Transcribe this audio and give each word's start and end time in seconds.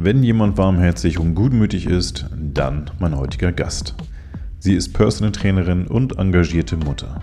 Wenn 0.00 0.22
jemand 0.22 0.56
warmherzig 0.56 1.18
und 1.18 1.34
gutmütig 1.34 1.86
ist, 1.86 2.26
dann 2.32 2.88
mein 3.00 3.16
heutiger 3.16 3.50
Gast. 3.50 3.96
Sie 4.60 4.74
ist 4.76 4.92
Personal 4.92 5.32
Trainerin 5.32 5.88
und 5.88 6.18
engagierte 6.18 6.76
Mutter. 6.76 7.20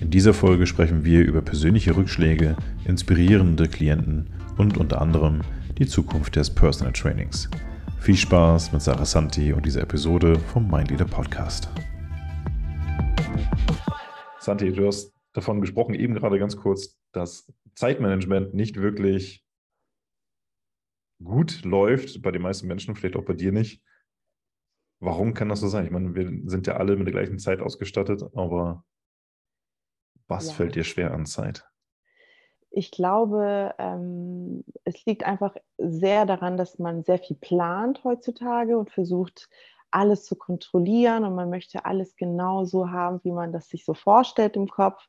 In 0.00 0.08
dieser 0.08 0.32
Folge 0.32 0.68
sprechen 0.68 1.04
wir 1.04 1.24
über 1.24 1.42
persönliche 1.42 1.96
Rückschläge, 1.96 2.54
inspirierende 2.84 3.66
Klienten 3.66 4.30
und 4.56 4.78
unter 4.78 5.02
anderem 5.02 5.40
die 5.78 5.86
Zukunft 5.88 6.36
des 6.36 6.48
Personal 6.48 6.92
Trainings. 6.92 7.50
Viel 7.98 8.16
Spaß 8.16 8.72
mit 8.72 8.82
Sarah 8.82 9.04
Santi 9.04 9.52
und 9.52 9.66
dieser 9.66 9.82
Episode 9.82 10.38
vom 10.38 10.70
Mindleader 10.70 11.06
Podcast. 11.06 11.68
Santi, 14.38 14.72
du 14.72 14.86
hast 14.86 15.12
davon 15.32 15.60
gesprochen, 15.60 15.94
eben 15.94 16.14
gerade 16.14 16.38
ganz 16.38 16.56
kurz, 16.56 16.96
dass 17.10 17.52
Zeitmanagement 17.74 18.54
nicht 18.54 18.76
wirklich 18.76 19.42
gut 21.24 21.64
läuft, 21.64 22.22
bei 22.22 22.30
den 22.30 22.42
meisten 22.42 22.66
Menschen, 22.66 22.94
vielleicht 22.94 23.16
auch 23.16 23.24
bei 23.24 23.34
dir 23.34 23.52
nicht. 23.52 23.82
Warum 25.00 25.34
kann 25.34 25.48
das 25.48 25.60
so 25.60 25.68
sein? 25.68 25.84
Ich 25.84 25.90
meine, 25.90 26.14
wir 26.14 26.30
sind 26.48 26.66
ja 26.66 26.76
alle 26.76 26.96
mit 26.96 27.06
der 27.06 27.12
gleichen 27.12 27.38
Zeit 27.38 27.60
ausgestattet, 27.60 28.22
aber 28.34 28.84
was 30.28 30.48
ja. 30.48 30.54
fällt 30.54 30.76
dir 30.76 30.84
schwer 30.84 31.12
an 31.12 31.26
Zeit? 31.26 31.68
Ich 32.70 32.90
glaube, 32.90 33.74
ähm, 33.78 34.64
es 34.84 35.04
liegt 35.04 35.24
einfach 35.24 35.56
sehr 35.76 36.24
daran, 36.24 36.56
dass 36.56 36.78
man 36.78 37.02
sehr 37.02 37.18
viel 37.18 37.36
plant 37.36 38.02
heutzutage 38.04 38.78
und 38.78 38.90
versucht, 38.90 39.50
alles 39.90 40.24
zu 40.24 40.36
kontrollieren 40.36 41.24
und 41.24 41.34
man 41.34 41.50
möchte 41.50 41.84
alles 41.84 42.16
genau 42.16 42.64
so 42.64 42.90
haben, 42.90 43.20
wie 43.24 43.32
man 43.32 43.52
das 43.52 43.68
sich 43.68 43.84
so 43.84 43.92
vorstellt 43.92 44.56
im 44.56 44.68
Kopf. 44.68 45.06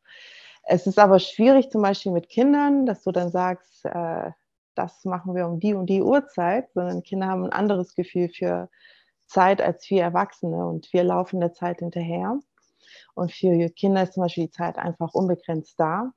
Es 0.64 0.88
ist 0.88 1.00
aber 1.00 1.20
schwierig, 1.20 1.70
zum 1.70 1.82
Beispiel 1.82 2.12
mit 2.12 2.30
Kindern, 2.30 2.86
dass 2.86 3.04
du 3.04 3.12
dann 3.12 3.30
sagst, 3.30 3.86
äh, 3.86 4.32
das 4.76 5.06
machen 5.06 5.36
wir 5.36 5.48
um 5.48 5.60
die 5.60 5.74
und 5.74 5.88
die 5.88 6.02
Uhrzeit, 6.02 6.72
sondern 6.74 7.04
Kinder 7.04 7.28
haben 7.28 7.46
ein 7.46 7.54
anderes 7.54 7.96
Gefühl 7.96 8.30
für 8.30 8.70
Zeit 9.28 9.62
als 9.62 9.90
wir 9.90 10.04
Erwachsene 10.04 10.66
und 10.68 10.92
wir 10.94 11.04
laufen 11.04 11.40
der 11.40 11.54
Zeit 11.54 11.80
hinterher. 11.80 12.40
Und 13.16 13.32
für 13.32 13.70
Kinder 13.70 14.04
ist 14.04 14.14
zum 14.14 14.24
Beispiel 14.24 14.46
die 14.46 14.52
Zeit 14.52 14.78
einfach 14.78 15.14
unbegrenzt 15.14 15.80
da. 15.80 16.12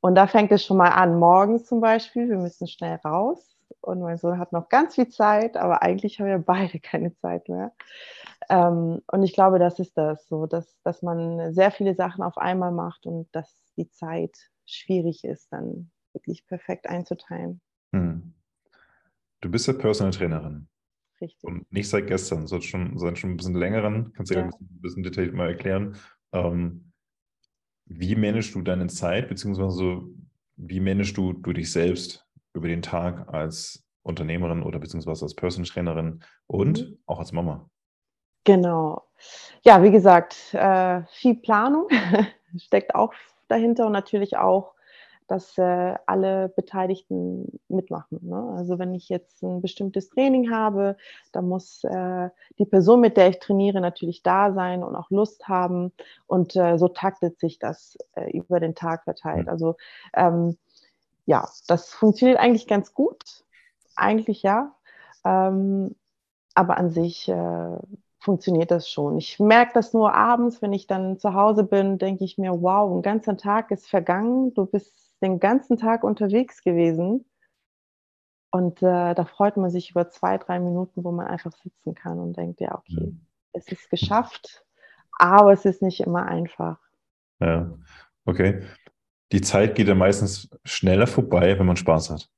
Und 0.00 0.14
da 0.16 0.26
fängt 0.26 0.52
es 0.52 0.64
schon 0.64 0.76
mal 0.76 0.90
an, 0.90 1.18
morgens 1.18 1.66
zum 1.66 1.80
Beispiel, 1.80 2.28
wir 2.28 2.38
müssen 2.38 2.68
schnell 2.68 2.96
raus. 3.04 3.56
Und 3.80 4.00
mein 4.00 4.18
Sohn 4.18 4.38
hat 4.38 4.52
noch 4.52 4.68
ganz 4.68 4.94
viel 4.94 5.08
Zeit, 5.08 5.56
aber 5.56 5.82
eigentlich 5.82 6.18
haben 6.18 6.26
wir 6.26 6.38
beide 6.38 6.78
keine 6.80 7.14
Zeit 7.16 7.48
mehr. 7.48 7.72
Ähm, 8.48 9.02
und 9.10 9.22
ich 9.22 9.32
glaube, 9.32 9.58
das 9.58 9.78
ist 9.78 9.96
das, 9.96 10.26
so 10.28 10.46
dass, 10.46 10.78
dass 10.82 11.02
man 11.02 11.54
sehr 11.54 11.70
viele 11.70 11.94
Sachen 11.94 12.22
auf 12.22 12.38
einmal 12.38 12.72
macht 12.72 13.06
und 13.06 13.28
dass 13.32 13.50
die 13.76 13.88
Zeit 13.88 14.36
schwierig 14.66 15.24
ist, 15.24 15.52
dann 15.52 15.90
wirklich 16.12 16.46
perfekt 16.46 16.88
einzuteilen. 16.88 17.60
Hm. 17.94 18.34
Du 19.40 19.50
bist 19.50 19.66
ja 19.66 19.72
Personal 19.72 20.12
Trainerin. 20.12 20.68
Richtig. 21.20 21.44
Und 21.44 21.70
nicht 21.72 21.88
seit 21.88 22.06
gestern, 22.06 22.46
sondern 22.46 22.66
schon, 22.66 22.98
seit 22.98 23.18
schon 23.18 23.30
ein 23.30 23.36
bisschen 23.36 23.54
längeren. 23.54 24.12
Kannst 24.14 24.30
du 24.30 24.34
ja, 24.34 24.40
ja 24.42 24.46
ein 24.46 24.80
bisschen 24.80 25.02
detailliert 25.02 25.34
mal 25.34 25.48
erklären. 25.48 25.96
Ähm, 26.32 26.92
wie 27.86 28.16
managst 28.16 28.54
du 28.54 28.62
deine 28.62 28.88
Zeit, 28.88 29.28
beziehungsweise 29.28 30.02
wie 30.56 30.80
managst 30.80 31.16
du, 31.16 31.32
du 31.32 31.52
dich 31.52 31.70
selbst 31.70 32.26
über 32.52 32.68
den 32.68 32.82
Tag 32.82 33.28
als 33.32 33.84
Unternehmerin 34.02 34.62
oder 34.62 34.78
beziehungsweise 34.78 35.24
als 35.24 35.34
Personal 35.34 35.68
Trainerin 35.68 36.22
und 36.46 36.80
mhm. 36.80 36.98
auch 37.06 37.20
als 37.20 37.32
Mama? 37.32 37.68
Genau. 38.44 39.08
Ja, 39.62 39.82
wie 39.82 39.90
gesagt, 39.90 40.52
äh, 40.52 41.02
viel 41.12 41.36
Planung 41.36 41.88
steckt 42.56 42.94
auch 42.94 43.12
dahinter 43.48 43.86
und 43.86 43.92
natürlich 43.92 44.36
auch, 44.36 44.73
dass 45.26 45.56
äh, 45.58 45.94
alle 46.06 46.48
Beteiligten 46.50 47.60
mitmachen. 47.68 48.20
Ne? 48.22 48.54
Also 48.56 48.78
wenn 48.78 48.94
ich 48.94 49.08
jetzt 49.08 49.42
ein 49.42 49.62
bestimmtes 49.62 50.10
Training 50.10 50.50
habe, 50.50 50.96
dann 51.32 51.48
muss 51.48 51.82
äh, 51.84 52.28
die 52.58 52.66
Person, 52.66 53.00
mit 53.00 53.16
der 53.16 53.28
ich 53.28 53.38
trainiere, 53.38 53.80
natürlich 53.80 54.22
da 54.22 54.52
sein 54.52 54.82
und 54.82 54.96
auch 54.96 55.10
Lust 55.10 55.48
haben. 55.48 55.92
Und 56.26 56.56
äh, 56.56 56.76
so 56.76 56.88
taktet 56.88 57.38
sich 57.40 57.58
das 57.58 57.96
äh, 58.14 58.30
über 58.30 58.60
den 58.60 58.74
Tag 58.74 59.04
verteilt. 59.04 59.48
Also 59.48 59.76
ähm, 60.14 60.58
ja, 61.26 61.48
das 61.68 61.92
funktioniert 61.92 62.38
eigentlich 62.38 62.66
ganz 62.66 62.92
gut. 62.92 63.44
Eigentlich 63.96 64.42
ja. 64.42 64.74
Ähm, 65.24 65.94
aber 66.54 66.76
an 66.76 66.90
sich 66.90 67.28
äh, 67.28 67.78
funktioniert 68.24 68.70
das 68.70 68.88
schon. 68.88 69.18
Ich 69.18 69.38
merke 69.38 69.72
das 69.74 69.92
nur 69.92 70.14
abends, 70.14 70.62
wenn 70.62 70.72
ich 70.72 70.86
dann 70.86 71.18
zu 71.18 71.34
Hause 71.34 71.64
bin, 71.64 71.98
denke 71.98 72.24
ich 72.24 72.38
mir, 72.38 72.62
wow, 72.62 72.90
ein 72.90 73.02
ganzer 73.02 73.36
Tag 73.36 73.70
ist 73.70 73.88
vergangen, 73.88 74.54
du 74.54 74.66
bist 74.66 75.13
den 75.24 75.40
ganzen 75.40 75.76
Tag 75.76 76.04
unterwegs 76.04 76.62
gewesen. 76.62 77.24
Und 78.50 78.82
äh, 78.82 79.14
da 79.14 79.24
freut 79.24 79.56
man 79.56 79.70
sich 79.70 79.90
über 79.90 80.08
zwei, 80.10 80.38
drei 80.38 80.60
Minuten, 80.60 81.02
wo 81.02 81.10
man 81.10 81.26
einfach 81.26 81.52
sitzen 81.52 81.94
kann 81.96 82.20
und 82.20 82.36
denkt, 82.36 82.60
ja, 82.60 82.76
okay, 82.76 83.06
mhm. 83.06 83.26
es 83.52 83.66
ist 83.66 83.90
geschafft, 83.90 84.64
aber 85.18 85.52
es 85.52 85.64
ist 85.64 85.82
nicht 85.82 86.00
immer 86.00 86.26
einfach. 86.26 86.78
Ja, 87.40 87.76
okay. 88.26 88.62
Die 89.32 89.40
Zeit 89.40 89.74
geht 89.74 89.88
ja 89.88 89.96
meistens 89.96 90.48
schneller 90.64 91.08
vorbei, 91.08 91.58
wenn 91.58 91.66
man 91.66 91.76
Spaß 91.76 92.10
hat. 92.10 92.30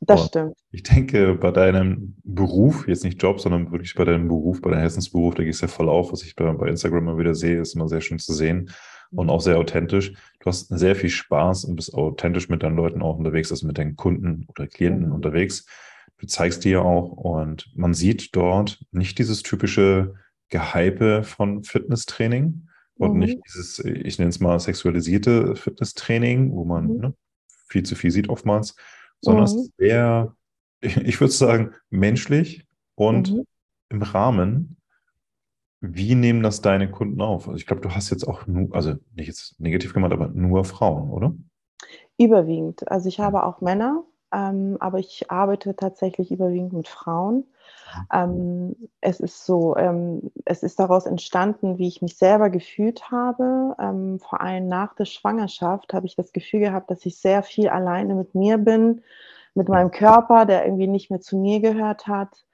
Das 0.00 0.20
Aber 0.20 0.28
stimmt. 0.28 0.56
Ich 0.70 0.82
denke, 0.82 1.34
bei 1.34 1.50
deinem 1.50 2.16
Beruf, 2.22 2.86
jetzt 2.86 3.04
nicht 3.04 3.22
Job, 3.22 3.40
sondern 3.40 3.72
wirklich 3.72 3.94
bei 3.94 4.04
deinem 4.04 4.28
Beruf, 4.28 4.60
bei 4.60 4.70
deinem 4.70 4.80
Herzensberuf, 4.80 5.34
da 5.34 5.44
gehst 5.44 5.62
du 5.62 5.66
ja 5.66 5.72
voll 5.72 5.88
auf, 5.88 6.12
was 6.12 6.22
ich 6.22 6.36
bei, 6.36 6.52
bei 6.52 6.68
Instagram 6.68 7.04
mal 7.04 7.18
wieder 7.18 7.34
sehe, 7.34 7.60
ist 7.60 7.74
immer 7.74 7.88
sehr 7.88 8.02
schön 8.02 8.18
zu 8.18 8.34
sehen 8.34 8.70
und 9.12 9.26
mhm. 9.26 9.30
auch 9.30 9.40
sehr 9.40 9.58
authentisch. 9.58 10.12
Du 10.40 10.46
hast 10.46 10.68
sehr 10.68 10.96
viel 10.96 11.10
Spaß 11.10 11.64
und 11.64 11.76
bist 11.76 11.94
authentisch 11.94 12.48
mit 12.48 12.62
deinen 12.62 12.76
Leuten 12.76 13.02
auch 13.02 13.16
unterwegs, 13.18 13.50
also 13.50 13.66
mit 13.66 13.78
deinen 13.78 13.96
Kunden 13.96 14.46
oder 14.48 14.66
Klienten 14.66 15.08
mhm. 15.08 15.14
unterwegs. 15.14 15.66
Du 16.18 16.26
zeigst 16.26 16.64
dir 16.64 16.82
auch 16.82 17.12
und 17.12 17.70
man 17.74 17.94
sieht 17.94 18.34
dort 18.34 18.80
nicht 18.90 19.18
dieses 19.18 19.42
typische 19.42 20.14
Gehype 20.48 21.22
von 21.22 21.62
Fitnesstraining 21.62 22.68
und 22.96 23.12
mhm. 23.14 23.18
nicht 23.18 23.38
dieses, 23.46 23.78
ich 23.78 24.18
nenne 24.18 24.30
es 24.30 24.40
mal 24.40 24.58
sexualisierte 24.58 25.54
Fitnesstraining, 25.54 26.52
wo 26.52 26.64
man 26.64 26.86
mhm. 26.86 27.00
ne, 27.00 27.14
viel 27.68 27.84
zu 27.84 27.94
viel 27.94 28.10
sieht 28.10 28.28
oftmals, 28.28 28.74
sondern 29.20 29.44
es 29.44 29.54
ist 29.54 29.72
mhm. 29.78 29.84
sehr, 29.84 30.36
ich 30.80 31.20
würde 31.20 31.32
sagen, 31.32 31.74
menschlich 31.90 32.66
und 32.94 33.32
mhm. 33.32 33.44
im 33.90 34.02
Rahmen. 34.02 34.77
Wie 35.80 36.14
nehmen 36.14 36.42
das 36.42 36.60
deine 36.60 36.90
Kunden 36.90 37.20
auf? 37.20 37.46
Also 37.46 37.56
ich 37.56 37.66
glaube, 37.66 37.82
du 37.82 37.90
hast 37.90 38.10
jetzt 38.10 38.26
auch 38.26 38.46
nur, 38.46 38.74
also 38.74 38.94
nicht 39.14 39.28
jetzt 39.28 39.60
negativ 39.60 39.94
gemeint, 39.94 40.12
aber 40.12 40.28
nur 40.28 40.64
Frauen, 40.64 41.10
oder? 41.10 41.34
Überwiegend. 42.16 42.90
Also 42.90 43.08
ich 43.08 43.20
habe 43.20 43.44
auch 43.44 43.60
Männer, 43.60 44.02
ähm, 44.32 44.76
aber 44.80 44.98
ich 44.98 45.30
arbeite 45.30 45.76
tatsächlich 45.76 46.32
überwiegend 46.32 46.72
mit 46.72 46.88
Frauen. 46.88 47.44
Ähm, 48.12 48.76
es 49.00 49.20
ist 49.20 49.46
so, 49.46 49.76
ähm, 49.76 50.30
es 50.44 50.62
ist 50.62 50.78
daraus 50.78 51.06
entstanden, 51.06 51.78
wie 51.78 51.88
ich 51.88 52.02
mich 52.02 52.16
selber 52.16 52.50
gefühlt 52.50 53.10
habe. 53.10 53.74
Ähm, 53.78 54.18
vor 54.18 54.40
allem 54.40 54.68
nach 54.68 54.94
der 54.94 55.04
Schwangerschaft 55.04 55.94
habe 55.94 56.06
ich 56.06 56.16
das 56.16 56.32
Gefühl 56.32 56.60
gehabt, 56.60 56.90
dass 56.90 57.06
ich 57.06 57.18
sehr 57.18 57.42
viel 57.42 57.68
alleine 57.68 58.14
mit 58.14 58.34
mir 58.34 58.58
bin, 58.58 59.02
mit 59.54 59.68
meinem 59.68 59.90
Körper, 59.90 60.44
der 60.44 60.64
irgendwie 60.64 60.86
nicht 60.86 61.10
mehr 61.10 61.20
zu 61.20 61.36
mir 61.36 61.60
gehört 61.60 62.06
hat. 62.06 62.44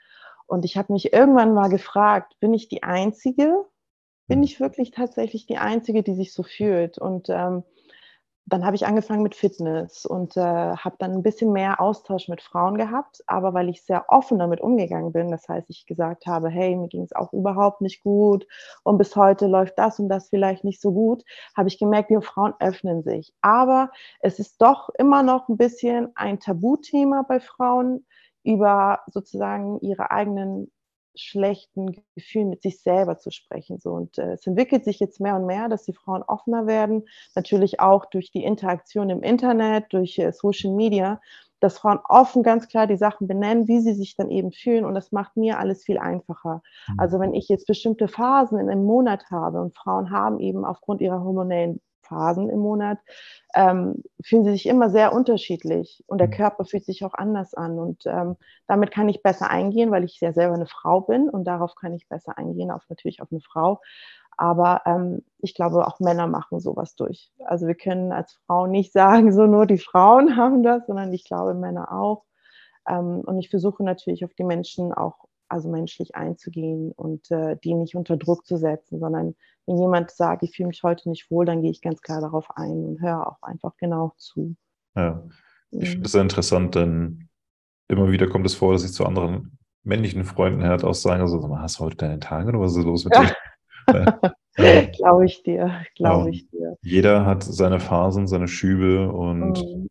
Und 0.54 0.64
ich 0.64 0.76
habe 0.76 0.92
mich 0.92 1.12
irgendwann 1.12 1.52
mal 1.52 1.68
gefragt, 1.68 2.36
bin 2.38 2.54
ich 2.54 2.68
die 2.68 2.84
Einzige? 2.84 3.66
Bin 4.28 4.38
hm. 4.38 4.44
ich 4.44 4.60
wirklich 4.60 4.92
tatsächlich 4.92 5.46
die 5.46 5.58
Einzige, 5.58 6.04
die 6.04 6.14
sich 6.14 6.32
so 6.32 6.44
fühlt? 6.44 6.96
Und 6.96 7.28
ähm, 7.28 7.64
dann 8.46 8.64
habe 8.64 8.76
ich 8.76 8.86
angefangen 8.86 9.22
mit 9.22 9.34
Fitness 9.34 10.04
und 10.04 10.36
äh, 10.36 10.40
habe 10.40 10.96
dann 10.98 11.12
ein 11.12 11.22
bisschen 11.22 11.50
mehr 11.52 11.80
Austausch 11.80 12.28
mit 12.28 12.42
Frauen 12.42 12.76
gehabt, 12.76 13.24
aber 13.26 13.54
weil 13.54 13.68
ich 13.68 13.82
sehr 13.82 14.04
offen 14.08 14.38
damit 14.38 14.60
umgegangen 14.60 15.12
bin, 15.12 15.30
das 15.30 15.48
heißt, 15.48 15.70
ich 15.70 15.86
gesagt 15.86 16.26
habe, 16.26 16.50
hey, 16.50 16.76
mir 16.76 16.88
ging 16.88 17.02
es 17.02 17.14
auch 17.14 17.32
überhaupt 17.32 17.80
nicht 17.80 18.02
gut 18.02 18.46
und 18.82 18.98
bis 18.98 19.16
heute 19.16 19.46
läuft 19.46 19.78
das 19.78 19.98
und 19.98 20.08
das 20.08 20.28
vielleicht 20.28 20.62
nicht 20.62 20.80
so 20.80 20.92
gut, 20.92 21.24
habe 21.56 21.68
ich 21.68 21.78
gemerkt, 21.78 22.10
die 22.10 22.20
Frauen 22.20 22.52
öffnen 22.60 23.02
sich. 23.02 23.32
Aber 23.40 23.90
es 24.20 24.38
ist 24.38 24.60
doch 24.60 24.90
immer 24.98 25.22
noch 25.22 25.48
ein 25.48 25.56
bisschen 25.56 26.12
ein 26.14 26.38
Tabuthema 26.38 27.24
bei 27.26 27.40
Frauen, 27.40 28.04
über 28.44 29.00
sozusagen 29.08 29.80
ihre 29.80 30.10
eigenen 30.10 30.70
schlechten 31.16 32.02
Gefühlen 32.16 32.50
mit 32.50 32.62
sich 32.62 32.80
selber 32.80 33.18
zu 33.18 33.30
sprechen. 33.30 33.78
So. 33.78 33.92
Und 33.92 34.18
äh, 34.18 34.32
es 34.32 34.46
entwickelt 34.46 34.84
sich 34.84 34.98
jetzt 34.98 35.20
mehr 35.20 35.36
und 35.36 35.46
mehr, 35.46 35.68
dass 35.68 35.84
die 35.84 35.92
Frauen 35.92 36.22
offener 36.22 36.66
werden, 36.66 37.04
natürlich 37.34 37.80
auch 37.80 38.06
durch 38.06 38.30
die 38.30 38.44
Interaktion 38.44 39.10
im 39.10 39.22
Internet, 39.22 39.92
durch 39.92 40.18
äh, 40.18 40.32
Social 40.32 40.72
Media, 40.72 41.20
dass 41.60 41.78
Frauen 41.78 42.00
offen 42.08 42.42
ganz 42.42 42.68
klar 42.68 42.86
die 42.86 42.96
Sachen 42.96 43.26
benennen, 43.26 43.68
wie 43.68 43.80
sie 43.80 43.94
sich 43.94 44.16
dann 44.16 44.30
eben 44.30 44.52
fühlen. 44.52 44.84
Und 44.84 44.94
das 44.94 45.12
macht 45.12 45.36
mir 45.36 45.58
alles 45.58 45.84
viel 45.84 45.98
einfacher. 45.98 46.62
Mhm. 46.88 47.00
Also 47.00 47.20
wenn 47.20 47.32
ich 47.32 47.48
jetzt 47.48 47.66
bestimmte 47.66 48.08
Phasen 48.08 48.58
in 48.58 48.68
einem 48.68 48.84
Monat 48.84 49.30
habe 49.30 49.60
und 49.60 49.74
Frauen 49.76 50.10
haben 50.10 50.40
eben 50.40 50.64
aufgrund 50.64 51.00
ihrer 51.00 51.22
hormonellen 51.22 51.80
Phasen 52.04 52.48
im 52.50 52.60
Monat, 52.60 52.98
ähm, 53.54 54.02
fühlen 54.22 54.44
sie 54.44 54.52
sich 54.52 54.66
immer 54.66 54.90
sehr 54.90 55.12
unterschiedlich 55.12 56.04
und 56.06 56.18
der 56.18 56.28
mhm. 56.28 56.32
Körper 56.32 56.64
fühlt 56.64 56.84
sich 56.84 57.04
auch 57.04 57.14
anders 57.14 57.54
an. 57.54 57.78
Und 57.78 58.04
ähm, 58.06 58.36
damit 58.66 58.90
kann 58.90 59.08
ich 59.08 59.22
besser 59.22 59.50
eingehen, 59.50 59.90
weil 59.90 60.04
ich 60.04 60.20
ja 60.20 60.32
selber 60.32 60.54
eine 60.54 60.66
Frau 60.66 61.00
bin 61.00 61.28
und 61.28 61.44
darauf 61.44 61.74
kann 61.74 61.92
ich 61.94 62.08
besser 62.08 62.38
eingehen, 62.38 62.70
auf 62.70 62.82
natürlich 62.88 63.22
auf 63.22 63.28
eine 63.30 63.40
Frau. 63.40 63.80
Aber 64.36 64.82
ähm, 64.86 65.22
ich 65.38 65.54
glaube, 65.54 65.86
auch 65.86 66.00
Männer 66.00 66.26
machen 66.26 66.60
sowas 66.60 66.96
durch. 66.96 67.30
Also 67.44 67.66
wir 67.66 67.76
können 67.76 68.12
als 68.12 68.32
Frauen 68.46 68.70
nicht 68.70 68.92
sagen, 68.92 69.32
so 69.32 69.46
nur 69.46 69.66
die 69.66 69.78
Frauen 69.78 70.36
haben 70.36 70.62
das, 70.62 70.86
sondern 70.86 71.12
ich 71.12 71.24
glaube, 71.24 71.54
Männer 71.54 71.92
auch. 71.92 72.24
Ähm, 72.88 73.20
und 73.20 73.38
ich 73.38 73.50
versuche 73.50 73.84
natürlich 73.84 74.24
auf 74.24 74.34
die 74.34 74.44
Menschen 74.44 74.92
auch 74.92 75.26
also 75.48 75.68
menschlich 75.68 76.16
einzugehen 76.16 76.92
und 76.92 77.30
äh, 77.30 77.56
die 77.62 77.74
nicht 77.74 77.94
unter 77.94 78.16
Druck 78.16 78.46
zu 78.46 78.56
setzen, 78.56 78.98
sondern 78.98 79.36
wenn 79.66 79.78
jemand 79.78 80.10
sagt, 80.10 80.42
ich 80.42 80.56
fühle 80.56 80.68
mich 80.68 80.82
heute 80.82 81.08
nicht 81.08 81.30
wohl, 81.30 81.44
dann 81.44 81.62
gehe 81.62 81.70
ich 81.70 81.80
ganz 81.80 82.00
klar 82.02 82.20
darauf 82.20 82.46
ein 82.56 82.84
und 82.84 83.00
höre 83.00 83.26
auch 83.26 83.42
einfach 83.42 83.76
genau 83.78 84.12
zu. 84.16 84.56
Ja, 84.94 85.22
ich 85.70 85.90
finde 85.90 86.06
es 86.06 86.12
sehr 86.12 86.22
interessant, 86.22 86.74
denn 86.74 87.28
immer 87.88 88.10
wieder 88.10 88.28
kommt 88.28 88.46
es 88.46 88.54
vor, 88.54 88.72
dass 88.72 88.84
ich 88.84 88.92
zu 88.92 89.04
anderen 89.04 89.58
männlichen 89.82 90.24
Freunden 90.24 90.64
halt 90.64 90.84
auch 90.84 90.94
sage, 90.94 91.26
so, 91.28 91.58
hast 91.58 91.78
du 91.78 91.84
heute 91.84 91.96
deine 91.96 92.20
Tage 92.20 92.48
oder 92.48 92.60
was 92.60 92.76
ist 92.76 92.84
los 92.84 93.04
mit 93.04 93.14
dir? 93.14 93.34
äh, 94.56 94.86
glaube 94.96 95.26
ich 95.26 95.42
dir, 95.42 95.82
glaube 95.96 96.30
ich 96.30 96.48
dir. 96.48 96.76
Jeder 96.82 97.26
hat 97.26 97.42
seine 97.42 97.80
Phasen, 97.80 98.26
seine 98.26 98.48
Schübe 98.48 99.12
und 99.12 99.62
mhm. 99.62 99.88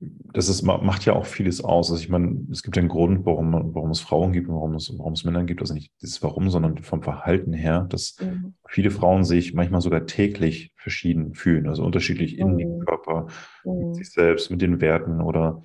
Das 0.00 0.48
ist, 0.48 0.62
macht 0.62 1.04
ja 1.04 1.14
auch 1.14 1.26
vieles 1.26 1.62
aus. 1.62 1.90
Also 1.90 2.00
ich 2.00 2.08
meine, 2.08 2.46
es 2.52 2.62
gibt 2.62 2.78
einen 2.78 2.88
Grund, 2.88 3.26
warum, 3.26 3.74
warum 3.74 3.90
es 3.90 4.00
Frauen 4.00 4.32
gibt 4.32 4.48
und 4.48 4.54
warum 4.54 4.74
es, 4.76 4.92
warum 4.96 5.14
es 5.14 5.24
Männer 5.24 5.42
gibt. 5.44 5.60
Also 5.60 5.74
nicht 5.74 5.92
dieses 6.00 6.22
Warum, 6.22 6.50
sondern 6.50 6.78
vom 6.78 7.02
Verhalten 7.02 7.52
her, 7.52 7.86
dass 7.90 8.16
mhm. 8.20 8.54
viele 8.68 8.90
Frauen 8.90 9.24
sich 9.24 9.54
manchmal 9.54 9.80
sogar 9.80 10.06
täglich 10.06 10.72
verschieden 10.76 11.34
fühlen, 11.34 11.66
also 11.66 11.84
unterschiedlich 11.84 12.34
mhm. 12.38 12.50
in 12.50 12.58
dem 12.58 12.78
Körper, 12.80 13.26
mit 13.64 13.88
mhm. 13.88 13.94
sich 13.94 14.10
selbst, 14.10 14.50
mit 14.50 14.62
den 14.62 14.80
Werten 14.80 15.20
oder 15.20 15.64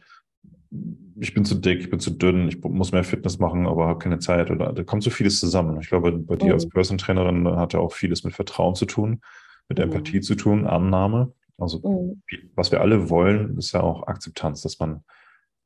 ich 1.19 1.35
bin 1.35 1.45
zu 1.45 1.53
dick, 1.53 1.81
ich 1.81 1.89
bin 1.91 1.99
zu 1.99 2.09
dünn, 2.09 2.47
ich 2.47 2.59
muss 2.63 2.91
mehr 2.91 3.03
Fitness 3.03 3.37
machen, 3.37 3.67
aber 3.67 3.87
habe 3.87 3.99
keine 3.99 4.17
Zeit. 4.17 4.49
Oder 4.49 4.73
da 4.73 4.83
kommt 4.83 5.03
so 5.03 5.11
vieles 5.11 5.39
zusammen. 5.39 5.79
Ich 5.79 5.89
glaube, 5.89 6.11
bei 6.11 6.35
dir 6.35 6.47
mhm. 6.47 6.53
als 6.53 6.67
Person 6.67 6.97
Trainerin 6.97 7.47
hat 7.47 7.73
ja 7.73 7.79
auch 7.79 7.93
vieles 7.93 8.23
mit 8.23 8.33
Vertrauen 8.33 8.73
zu 8.73 8.85
tun, 8.85 9.21
mit 9.69 9.77
mhm. 9.77 9.83
Empathie 9.83 10.21
zu 10.21 10.33
tun, 10.33 10.65
Annahme. 10.65 11.33
Also 11.57 11.79
mhm. 11.79 12.21
was 12.55 12.71
wir 12.71 12.81
alle 12.81 13.09
wollen, 13.09 13.57
ist 13.57 13.73
ja 13.73 13.81
auch 13.81 14.07
Akzeptanz, 14.07 14.61
dass 14.61 14.79
man 14.79 15.03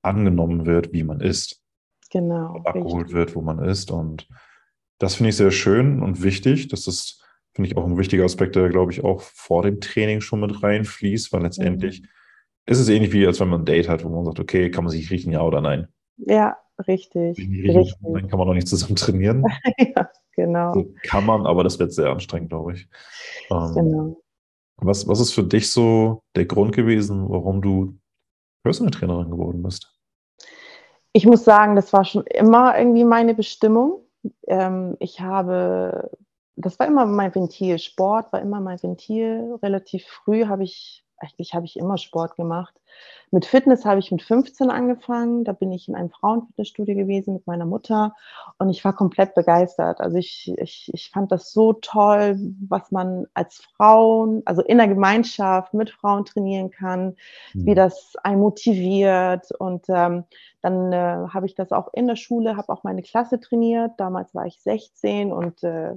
angenommen 0.01 0.66
wird, 0.66 0.94
wie 0.94 1.04
man 1.04 1.22
ist. 1.22 1.62
Genau. 2.12 2.62
Abgeholt 2.63 3.06
richtig. 3.06 3.16
wird, 3.16 3.36
wo 3.36 3.42
man 3.42 3.60
ist. 3.60 3.92
Und 3.92 4.28
das 5.00 5.16
finde 5.16 5.30
ich 5.30 5.38
sehr 5.38 5.51
schön 5.51 6.01
und 6.01 6.24
wichtig. 6.24 6.68
Das 6.69 6.88
ist, 6.88 7.24
finde 7.54 7.69
ich, 7.69 7.78
auch 7.78 7.86
ein 7.86 7.98
wichtiger 7.98 8.25
Aspekt, 8.25 8.56
der, 8.56 8.69
glaube 8.69 8.92
ich, 8.92 9.04
auch 9.04 9.22
vor 9.22 9.63
dem 9.63 9.81
Training 9.81 10.22
schon 10.22 10.39
mit 10.39 10.63
reinfließt, 10.63 11.34
weil 11.34 11.44
letztendlich 11.44 12.01
mhm 12.01 12.07
ist 12.68 12.80
es 12.80 12.90
ähnlich 12.90 13.13
wie, 13.13 13.25
als 13.25 13.40
wenn 13.40 13.48
man 13.48 13.62
ein 13.62 13.66
Date 13.66 13.88
hat, 13.88 14.04
wo 14.04 14.10
man 14.10 14.25
sagt, 14.25 14.40
okay, 14.40 14.69
kann 14.69 14.83
man 14.83 14.92
sich 14.92 15.10
riechen, 15.10 15.31
ja 15.31 15.42
oder 15.42 15.62
nein? 15.62 15.88
Ja, 16.18 16.57
richtig. 16.88 17.38
richtig. 17.38 17.95
Dann 18.01 18.28
kann 18.28 18.38
man 18.38 18.48
noch 18.48 18.54
nicht 18.54 18.68
zusammen 18.68 18.95
trainieren. 18.98 19.45
ja, 19.78 20.10
genau. 20.33 20.74
So 20.74 20.94
kann 21.04 21.25
man, 21.25 21.45
aber 21.45 21.63
das 21.63 21.80
wird 21.80 21.94
sehr 21.94 22.10
anstrengend, 22.10 22.50
glaube 22.50 22.74
ich. 22.74 22.88
Ähm, 23.50 23.74
genau. 23.74 24.22
Was, 24.80 25.08
was 25.08 25.20
ist 25.20 25.34
für 25.34 25.44
dich 25.44 25.72
so 25.72 26.22
der 26.36 26.46
Grund 26.46 26.76
gewesen, 26.76 27.28
warum 27.30 27.62
du 27.62 27.98
Personal 28.64 28.92
Trainerin 28.92 29.32
geworden 29.32 29.64
bist? 29.64 29.94
Ich 31.14 31.26
muss 31.26 31.44
sagen, 31.44 31.76
das 31.76 31.94
war 31.94 32.06
schon 32.06 32.24
immer 32.28 32.78
irgendwie 32.78 33.04
meine 33.04 33.34
Bestimmung. 33.34 34.06
Ähm, 34.46 34.98
ich 35.00 35.20
habe, 35.20 36.12
das 36.56 36.78
war 36.78 36.86
immer 36.86 37.06
mein 37.06 37.34
Ventil. 37.34 37.80
Sport 37.80 38.32
war 38.32 38.42
immer 38.42 38.62
mein 38.62 38.82
Ventil. 38.82 39.58
Relativ 39.64 40.06
früh 40.06 40.46
habe 40.46 40.64
ich 40.64 41.06
eigentlich 41.18 41.54
habe 41.54 41.66
ich 41.66 41.78
immer 41.78 41.98
Sport 41.98 42.36
gemacht. 42.36 42.74
Mit 43.30 43.46
Fitness 43.46 43.84
habe 43.86 44.00
ich 44.00 44.12
mit 44.12 44.22
15 44.22 44.69
angefangen. 44.69 45.44
Da 45.44 45.52
bin 45.52 45.72
ich 45.72 45.90
in 45.90 45.96
einem 45.96 46.10
Frauenfitnessstudio 46.10 46.96
gewesen 46.96 47.34
mit 47.34 47.46
meiner 47.46 47.66
Mutter 47.66 48.16
und 48.58 48.69
ich 48.69 48.84
war 48.86 48.94
komplett 48.94 49.36
begeistert. 49.36 50.00
Also 50.00 50.18
ich, 50.18 50.54
ich, 50.58 50.90
ich 50.94 51.10
fand 51.10 51.31
das 51.31 51.52
so 51.52 51.74
toll, 51.74 52.38
was 52.69 52.92
man 52.92 53.25
als 53.34 53.58
Frauen, 53.75 54.44
also 54.46 54.62
in 54.62 54.78
der 54.78 54.88
Gemeinschaft 54.88 55.74
mit 55.74 55.90
Frauen 55.90 56.24
trainieren 56.25 56.72
kann, 56.72 57.18
mhm. 57.54 57.66
wie 57.66 57.75
das 57.75 58.14
einen 58.24 58.40
motiviert. 58.40 59.52
Und 59.60 59.86
ähm, 59.90 60.24
dann 60.62 60.94
äh, 60.94 61.28
habe 61.34 61.46
ich 61.46 61.56
das 61.56 61.72
auch 61.72 61.94
in 61.94 62.08
der 62.08 62.16
Schule, 62.16 62.56
habe 62.56 62.72
auch 62.72 62.84
meine 62.84 63.02
Klasse 63.02 63.40
trainiert. 63.40 63.92
Damals 63.98 64.34
war 64.34 64.46
ich 64.46 64.60
16 64.62 65.34
und 65.34 65.64
äh, 65.64 65.96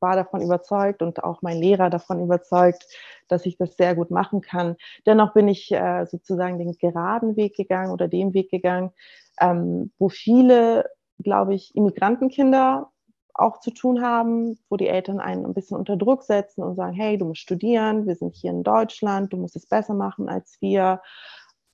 war 0.00 0.16
davon 0.16 0.42
überzeugt 0.42 1.02
und 1.02 1.22
auch 1.24 1.42
mein 1.42 1.58
Lehrer 1.58 1.90
davon 1.90 2.22
überzeugt, 2.22 2.86
dass 3.28 3.46
ich 3.46 3.56
das 3.56 3.76
sehr 3.76 3.94
gut 3.94 4.10
machen 4.10 4.40
kann. 4.40 4.76
Dennoch 5.06 5.32
bin 5.32 5.48
ich 5.48 5.70
äh, 5.72 6.06
sozusagen 6.06 6.58
den 6.58 6.76
geraden 6.78 7.36
Weg 7.36 7.56
gegangen 7.56 7.92
oder 7.92 8.08
den 8.08 8.34
Weg 8.34 8.50
gegangen, 8.50 8.92
ähm, 9.40 9.92
wo 9.98 10.08
viele, 10.08 10.90
glaube 11.18 11.54
ich, 11.54 11.74
Immigrantenkinder 11.74 12.90
auch 13.34 13.60
zu 13.60 13.70
tun 13.70 14.02
haben, 14.02 14.58
wo 14.68 14.76
die 14.76 14.88
Eltern 14.88 15.20
einen 15.20 15.46
ein 15.46 15.54
bisschen 15.54 15.76
unter 15.76 15.96
Druck 15.96 16.22
setzen 16.22 16.62
und 16.62 16.76
sagen, 16.76 16.92
hey, 16.92 17.16
du 17.16 17.24
musst 17.24 17.40
studieren, 17.40 18.06
wir 18.06 18.16
sind 18.16 18.34
hier 18.34 18.50
in 18.50 18.62
Deutschland, 18.62 19.32
du 19.32 19.38
musst 19.38 19.56
es 19.56 19.66
besser 19.66 19.94
machen 19.94 20.28
als 20.28 20.58
wir. 20.60 21.00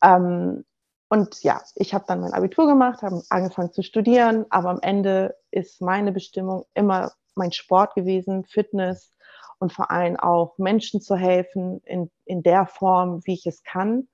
Ähm, 0.02 0.64
und 1.08 1.42
ja, 1.42 1.62
ich 1.76 1.94
habe 1.94 2.04
dann 2.06 2.20
mein 2.20 2.32
Abitur 2.32 2.66
gemacht, 2.66 3.02
habe 3.02 3.22
angefangen 3.30 3.72
zu 3.72 3.82
studieren, 3.82 4.44
aber 4.50 4.70
am 4.70 4.80
Ende 4.80 5.36
ist 5.50 5.80
meine 5.80 6.12
Bestimmung 6.12 6.64
immer 6.74 7.12
mein 7.36 7.52
Sport 7.52 7.94
gewesen, 7.94 8.44
Fitness 8.44 9.12
und 9.58 9.72
vor 9.72 9.90
allem 9.90 10.16
auch 10.16 10.58
Menschen 10.58 11.00
zu 11.00 11.16
helfen 11.16 11.80
in, 11.84 12.10
in 12.24 12.42
der 12.42 12.66
Form, 12.66 13.20
wie 13.24 13.34
ich 13.34 13.46
es 13.46 13.62
kann. 13.62 14.08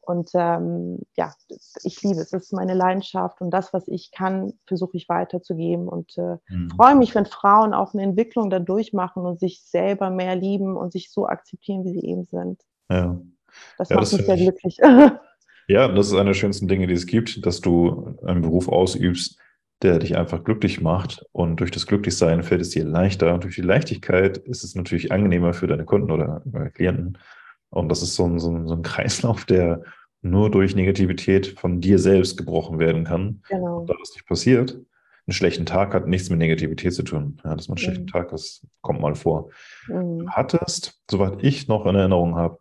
Und 0.00 0.30
ähm, 0.34 0.98
ja, 1.16 1.32
ich 1.82 2.02
liebe 2.02 2.20
es. 2.20 2.32
Es 2.32 2.44
ist 2.44 2.52
meine 2.52 2.74
Leidenschaft 2.74 3.40
und 3.40 3.50
das, 3.50 3.72
was 3.72 3.88
ich 3.88 4.10
kann, 4.10 4.52
versuche 4.66 4.98
ich 4.98 5.08
weiterzugeben 5.08 5.88
und 5.88 6.18
äh, 6.18 6.36
mhm. 6.48 6.70
freue 6.76 6.94
mich, 6.94 7.14
wenn 7.14 7.24
Frauen 7.24 7.72
auch 7.72 7.94
eine 7.94 8.02
Entwicklung 8.02 8.50
dann 8.50 8.66
durchmachen 8.66 9.24
und 9.24 9.40
sich 9.40 9.62
selber 9.64 10.10
mehr 10.10 10.36
lieben 10.36 10.76
und 10.76 10.92
sich 10.92 11.10
so 11.10 11.26
akzeptieren, 11.26 11.84
wie 11.84 11.98
sie 11.98 12.06
eben 12.06 12.24
sind. 12.24 12.60
Ja. 12.90 13.18
Das 13.78 13.88
ja, 13.88 13.96
macht 13.96 14.06
das 14.06 14.12
mich 14.12 14.26
sehr 14.26 14.36
glücklich. 14.36 14.78
Ja, 15.66 15.88
das 15.88 16.08
ist 16.08 16.12
eine 16.12 16.26
der 16.26 16.34
schönsten 16.34 16.68
Dinge, 16.68 16.86
die 16.86 16.92
es 16.92 17.06
gibt, 17.06 17.46
dass 17.46 17.62
du 17.62 18.18
einen 18.26 18.42
Beruf 18.42 18.68
ausübst, 18.68 19.38
der 19.84 19.98
dich 19.98 20.16
einfach 20.16 20.42
glücklich 20.42 20.80
macht. 20.80 21.24
Und 21.32 21.60
durch 21.60 21.70
das 21.70 21.86
Glücklichsein 21.86 22.42
fällt 22.42 22.62
es 22.62 22.70
dir 22.70 22.84
leichter. 22.84 23.34
Und 23.34 23.44
durch 23.44 23.54
die 23.54 23.62
Leichtigkeit 23.62 24.38
ist 24.38 24.64
es 24.64 24.74
natürlich 24.74 25.12
angenehmer 25.12 25.52
für 25.52 25.66
deine 25.66 25.84
Kunden 25.84 26.10
oder 26.10 26.42
Klienten. 26.74 27.18
Und 27.70 27.88
das 27.90 28.02
ist 28.02 28.14
so 28.14 28.24
ein, 28.24 28.38
so 28.38 28.50
ein, 28.50 28.66
so 28.66 28.74
ein 28.74 28.82
Kreislauf, 28.82 29.44
der 29.44 29.82
nur 30.22 30.50
durch 30.50 30.74
Negativität 30.74 31.58
von 31.58 31.80
dir 31.80 31.98
selbst 31.98 32.38
gebrochen 32.38 32.78
werden 32.78 33.04
kann. 33.04 33.42
Genau. 33.48 33.80
Und 33.80 33.90
da 33.90 33.94
das 33.98 34.14
nicht 34.14 34.26
passiert, 34.26 34.72
einen 35.26 35.34
schlechten 35.34 35.66
Tag 35.66 35.94
hat 35.94 36.06
nichts 36.06 36.30
mit 36.30 36.38
Negativität 36.38 36.92
zu 36.94 37.02
tun. 37.02 37.40
Ja, 37.44 37.54
dass 37.54 37.68
man 37.68 37.76
einen 37.76 37.82
mhm. 37.82 37.84
schlechten 37.84 38.06
Tag 38.06 38.32
ist, 38.32 38.66
kommt 38.80 39.00
mal 39.00 39.14
vor. 39.14 39.50
Mhm. 39.86 40.20
Du 40.20 40.28
hattest, 40.30 41.00
soweit 41.10 41.42
ich 41.42 41.68
noch 41.68 41.86
in 41.86 41.94
Erinnerung 41.94 42.36
habe, 42.36 42.58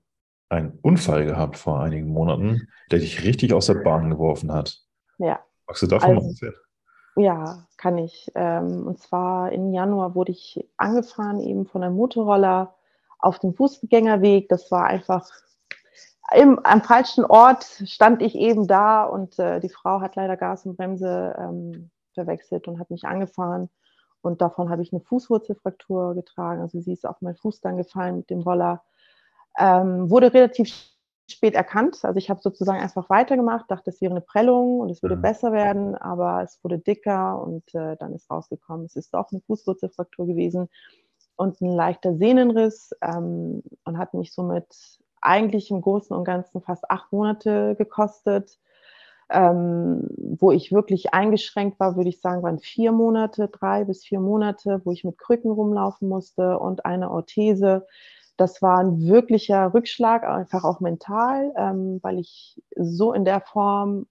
einen 0.49 0.77
Unfall 0.81 1.25
gehabt 1.25 1.57
vor 1.57 1.81
einigen 1.81 2.09
Monaten, 2.09 2.67
der 2.91 2.99
dich 2.99 3.23
richtig 3.23 3.53
aus 3.53 3.65
der 3.67 3.75
Bahn 3.75 4.09
geworfen 4.09 4.51
hat. 4.51 4.81
Ja. 5.17 5.39
Magst 5.67 5.81
du 5.81 5.87
davon 5.87 6.17
also, 6.17 6.21
mal 6.21 6.29
erzählen? 6.29 6.53
Ja, 7.15 7.67
kann 7.77 7.97
ich. 7.97 8.31
Ähm, 8.35 8.87
und 8.87 8.99
zwar 8.99 9.51
im 9.51 9.71
Januar 9.71 10.15
wurde 10.15 10.31
ich 10.31 10.67
angefahren 10.77 11.39
eben 11.39 11.67
von 11.67 11.83
einem 11.83 11.95
Motorroller 11.95 12.75
auf 13.19 13.39
dem 13.39 13.53
Fußgängerweg. 13.53 14.49
Das 14.49 14.71
war 14.71 14.85
einfach 14.85 15.29
im, 16.33 16.59
am 16.63 16.81
falschen 16.81 17.25
Ort 17.25 17.63
stand 17.85 18.21
ich 18.21 18.35
eben 18.35 18.67
da 18.67 19.03
und 19.03 19.37
äh, 19.39 19.59
die 19.59 19.69
Frau 19.69 20.01
hat 20.01 20.15
leider 20.15 20.37
Gas 20.37 20.65
und 20.65 20.77
Bremse 20.77 21.35
ähm, 21.37 21.91
verwechselt 22.13 22.67
und 22.67 22.79
hat 22.79 22.89
mich 22.89 23.05
angefahren. 23.05 23.69
Und 24.21 24.41
davon 24.41 24.69
habe 24.69 24.81
ich 24.81 24.93
eine 24.93 25.01
Fußwurzelfraktur 25.01 26.15
getragen. 26.15 26.61
Also 26.61 26.79
sie 26.79 26.93
ist 26.93 27.05
auf 27.05 27.21
meinen 27.21 27.35
Fuß 27.35 27.59
dann 27.61 27.77
gefallen 27.77 28.17
mit 28.17 28.29
dem 28.29 28.39
Roller. 28.39 28.81
Ähm, 29.59 30.09
wurde 30.09 30.33
relativ 30.33 30.92
spät 31.27 31.55
erkannt. 31.55 31.99
Also 32.03 32.17
ich 32.17 32.29
habe 32.29 32.41
sozusagen 32.41 32.79
einfach 32.79 33.09
weitergemacht, 33.09 33.69
dachte, 33.69 33.89
es 33.89 34.01
wäre 34.01 34.11
eine 34.11 34.21
Prellung 34.21 34.79
und 34.79 34.89
es 34.89 35.01
würde 35.01 35.15
ja. 35.15 35.21
besser 35.21 35.51
werden, 35.51 35.95
aber 35.95 36.43
es 36.43 36.59
wurde 36.63 36.79
dicker 36.79 37.41
und 37.41 37.73
äh, 37.73 37.95
dann 37.97 38.13
ist 38.13 38.29
rausgekommen, 38.29 38.85
es 38.85 38.95
ist 38.95 39.13
auch 39.13 39.31
eine 39.31 39.41
Fußwurzelfraktur 39.41 40.27
gewesen 40.27 40.69
und 41.35 41.61
ein 41.61 41.71
leichter 41.71 42.15
Sehnenriss 42.15 42.91
ähm, 43.01 43.63
und 43.85 43.97
hat 43.97 44.13
mich 44.13 44.33
somit 44.33 44.67
eigentlich 45.21 45.71
im 45.71 45.81
Großen 45.81 46.15
und 46.15 46.25
Ganzen 46.25 46.61
fast 46.61 46.89
acht 46.89 47.11
Monate 47.11 47.75
gekostet. 47.77 48.59
Ähm, 49.29 50.09
wo 50.17 50.51
ich 50.51 50.73
wirklich 50.73 51.13
eingeschränkt 51.13 51.79
war, 51.79 51.95
würde 51.95 52.09
ich 52.09 52.19
sagen, 52.19 52.43
waren 52.43 52.59
vier 52.59 52.91
Monate, 52.91 53.47
drei 53.47 53.85
bis 53.85 54.03
vier 54.03 54.19
Monate, 54.19 54.81
wo 54.83 54.91
ich 54.91 55.05
mit 55.05 55.17
Krücken 55.17 55.49
rumlaufen 55.49 56.09
musste 56.09 56.59
und 56.59 56.85
eine 56.85 57.09
Orthese 57.09 57.87
das 58.37 58.61
war 58.61 58.79
ein 58.79 59.01
wirklicher 59.01 59.73
Rückschlag, 59.73 60.23
einfach 60.23 60.63
auch 60.63 60.79
mental, 60.79 61.53
ähm, 61.55 61.99
weil 62.01 62.19
ich 62.19 62.61
so 62.75 63.13
in 63.13 63.25
der 63.25 63.41
Form 63.41 64.07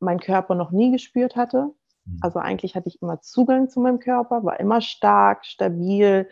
meinen 0.00 0.20
Körper 0.20 0.54
noch 0.54 0.70
nie 0.72 0.92
gespürt 0.92 1.36
hatte. 1.36 1.70
Mhm. 2.04 2.18
Also 2.20 2.38
eigentlich 2.38 2.74
hatte 2.74 2.88
ich 2.88 3.00
immer 3.00 3.20
Zugang 3.20 3.68
zu 3.68 3.80
meinem 3.80 3.98
Körper, 3.98 4.44
war 4.44 4.60
immer 4.60 4.80
stark, 4.80 5.46
stabil. 5.46 6.28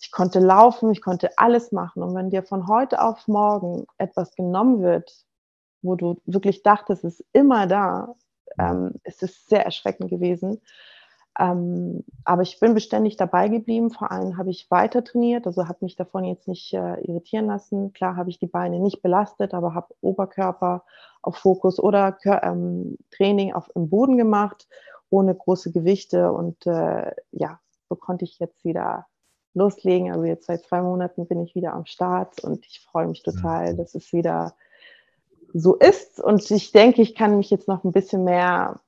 Ich 0.00 0.10
konnte 0.12 0.38
laufen, 0.38 0.90
ich 0.92 1.02
konnte 1.02 1.36
alles 1.36 1.72
machen. 1.72 2.02
Und 2.02 2.14
wenn 2.14 2.30
dir 2.30 2.42
von 2.42 2.68
heute 2.68 3.02
auf 3.02 3.26
morgen 3.26 3.86
etwas 3.98 4.34
genommen 4.34 4.82
wird, 4.82 5.24
wo 5.82 5.96
du 5.96 6.20
wirklich 6.26 6.62
dachtest, 6.62 7.04
es 7.04 7.20
ist 7.20 7.26
immer 7.32 7.66
da, 7.66 8.14
mhm. 8.56 8.64
ähm, 8.64 8.94
es 9.02 9.22
ist 9.22 9.48
sehr 9.48 9.64
erschreckend 9.64 10.10
gewesen. 10.10 10.60
Ähm, 11.40 12.04
aber 12.24 12.42
ich 12.42 12.60
bin 12.60 12.74
beständig 12.74 13.16
dabei 13.16 13.48
geblieben. 13.48 13.90
Vor 13.90 14.10
allem 14.12 14.36
habe 14.36 14.50
ich 14.50 14.70
weiter 14.70 15.02
trainiert, 15.02 15.46
also 15.46 15.66
habe 15.66 15.78
mich 15.80 15.96
davon 15.96 16.24
jetzt 16.24 16.46
nicht 16.46 16.74
äh, 16.74 17.00
irritieren 17.00 17.46
lassen. 17.46 17.94
Klar 17.94 18.16
habe 18.16 18.28
ich 18.28 18.38
die 18.38 18.46
Beine 18.46 18.78
nicht 18.78 19.00
belastet, 19.00 19.54
aber 19.54 19.74
habe 19.74 19.94
Oberkörper 20.02 20.84
auf 21.22 21.36
Fokus 21.36 21.80
oder 21.80 22.18
ähm, 22.24 22.98
Training 23.10 23.54
auf, 23.54 23.70
im 23.74 23.88
Boden 23.88 24.18
gemacht, 24.18 24.68
ohne 25.08 25.34
große 25.34 25.72
Gewichte. 25.72 26.30
Und 26.30 26.66
äh, 26.66 27.10
ja, 27.30 27.58
so 27.88 27.96
konnte 27.96 28.26
ich 28.26 28.38
jetzt 28.38 28.62
wieder 28.62 29.06
loslegen. 29.54 30.12
Also 30.12 30.24
jetzt 30.24 30.44
seit 30.46 30.64
zwei 30.64 30.82
Monaten 30.82 31.26
bin 31.26 31.40
ich 31.42 31.54
wieder 31.54 31.72
am 31.72 31.86
Start 31.86 32.44
und 32.44 32.66
ich 32.66 32.80
freue 32.80 33.06
mich 33.06 33.22
total, 33.22 33.74
dass 33.76 33.94
es 33.94 34.12
wieder 34.12 34.54
so 35.54 35.76
ist. 35.76 36.20
Und 36.20 36.50
ich 36.50 36.70
denke, 36.72 37.00
ich 37.00 37.14
kann 37.14 37.38
mich 37.38 37.48
jetzt 37.48 37.66
noch 37.66 37.82
ein 37.82 37.92
bisschen 37.92 38.24
mehr 38.24 38.78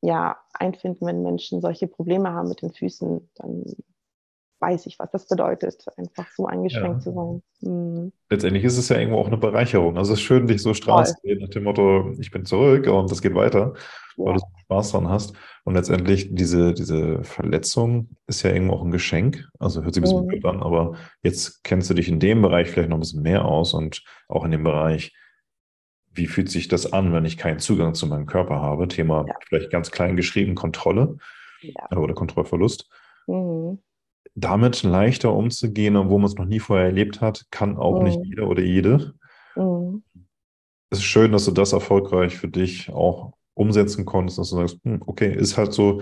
ja, 0.00 0.36
einfinden, 0.52 1.06
wenn 1.06 1.22
Menschen 1.22 1.60
solche 1.60 1.88
Probleme 1.88 2.32
haben 2.32 2.48
mit 2.48 2.62
den 2.62 2.72
Füßen, 2.72 3.28
dann 3.36 3.64
weiß 4.60 4.86
ich, 4.86 4.98
was 4.98 5.10
das 5.10 5.28
bedeutet, 5.28 5.84
einfach 5.96 6.26
so 6.36 6.46
eingeschränkt 6.46 6.98
ja. 6.98 7.00
zu 7.00 7.12
sein. 7.12 7.42
Mhm. 7.60 8.12
Letztendlich 8.30 8.64
ist 8.64 8.78
es 8.78 8.88
ja 8.88 8.98
irgendwo 8.98 9.18
auch 9.18 9.26
eine 9.26 9.36
Bereicherung. 9.36 9.96
Also 9.96 10.12
es 10.12 10.18
ist 10.18 10.24
schön, 10.24 10.46
dich 10.46 10.62
so 10.62 10.74
strahlen 10.74 11.06
zu 11.06 11.14
sehen, 11.22 11.38
nach 11.40 11.48
dem 11.48 11.64
Motto, 11.64 12.12
ich 12.18 12.30
bin 12.30 12.44
zurück 12.44 12.86
und 12.86 13.10
es 13.10 13.22
geht 13.22 13.34
weiter, 13.34 13.74
ja. 14.16 14.24
weil 14.24 14.34
du 14.34 14.40
so 14.40 14.46
Spaß 14.62 14.92
dran 14.92 15.08
hast. 15.08 15.34
Und 15.64 15.74
letztendlich 15.74 16.34
diese, 16.34 16.74
diese 16.74 17.22
Verletzung 17.22 18.08
ist 18.26 18.42
ja 18.42 18.50
irgendwo 18.50 18.74
auch 18.74 18.84
ein 18.84 18.90
Geschenk. 18.90 19.48
Also 19.58 19.82
hört 19.82 19.94
sich 19.94 20.00
ein 20.00 20.04
bisschen 20.04 20.22
mhm. 20.24 20.28
blöd 20.28 20.44
an, 20.44 20.62
aber 20.62 20.96
jetzt 21.22 21.62
kennst 21.62 21.90
du 21.90 21.94
dich 21.94 22.08
in 22.08 22.20
dem 22.20 22.42
Bereich 22.42 22.70
vielleicht 22.70 22.88
noch 22.88 22.96
ein 22.96 23.00
bisschen 23.00 23.22
mehr 23.22 23.44
aus 23.44 23.74
und 23.74 24.02
auch 24.28 24.44
in 24.44 24.50
dem 24.50 24.64
Bereich, 24.64 25.14
wie 26.18 26.26
fühlt 26.26 26.50
sich 26.50 26.68
das 26.68 26.92
an, 26.92 27.12
wenn 27.12 27.24
ich 27.24 27.38
keinen 27.38 27.58
Zugang 27.60 27.94
zu 27.94 28.06
meinem 28.06 28.26
Körper 28.26 28.60
habe? 28.60 28.88
Thema 28.88 29.24
ja. 29.26 29.34
vielleicht 29.48 29.70
ganz 29.70 29.90
klein 29.90 30.16
geschrieben 30.16 30.54
Kontrolle 30.54 31.16
ja. 31.62 31.96
oder 31.96 32.14
Kontrollverlust. 32.14 32.90
Mhm. 33.26 33.78
Damit 34.34 34.82
leichter 34.82 35.32
umzugehen, 35.32 35.96
wo 36.10 36.18
man 36.18 36.26
es 36.26 36.36
noch 36.36 36.44
nie 36.44 36.60
vorher 36.60 36.86
erlebt 36.86 37.20
hat, 37.20 37.46
kann 37.50 37.76
auch 37.76 38.00
mhm. 38.00 38.04
nicht 38.06 38.20
jeder 38.24 38.48
oder 38.48 38.62
jede. 38.62 39.14
Mhm. 39.56 40.02
Es 40.90 40.98
ist 40.98 41.04
schön, 41.04 41.32
dass 41.32 41.44
du 41.44 41.50
das 41.50 41.72
erfolgreich 41.72 42.36
für 42.36 42.48
dich 42.48 42.90
auch 42.90 43.32
umsetzen 43.54 44.04
konntest, 44.04 44.38
dass 44.38 44.50
du 44.50 44.56
sagst, 44.56 44.78
hm, 44.84 45.02
okay, 45.06 45.34
ist 45.34 45.56
halt 45.58 45.72
so. 45.72 46.00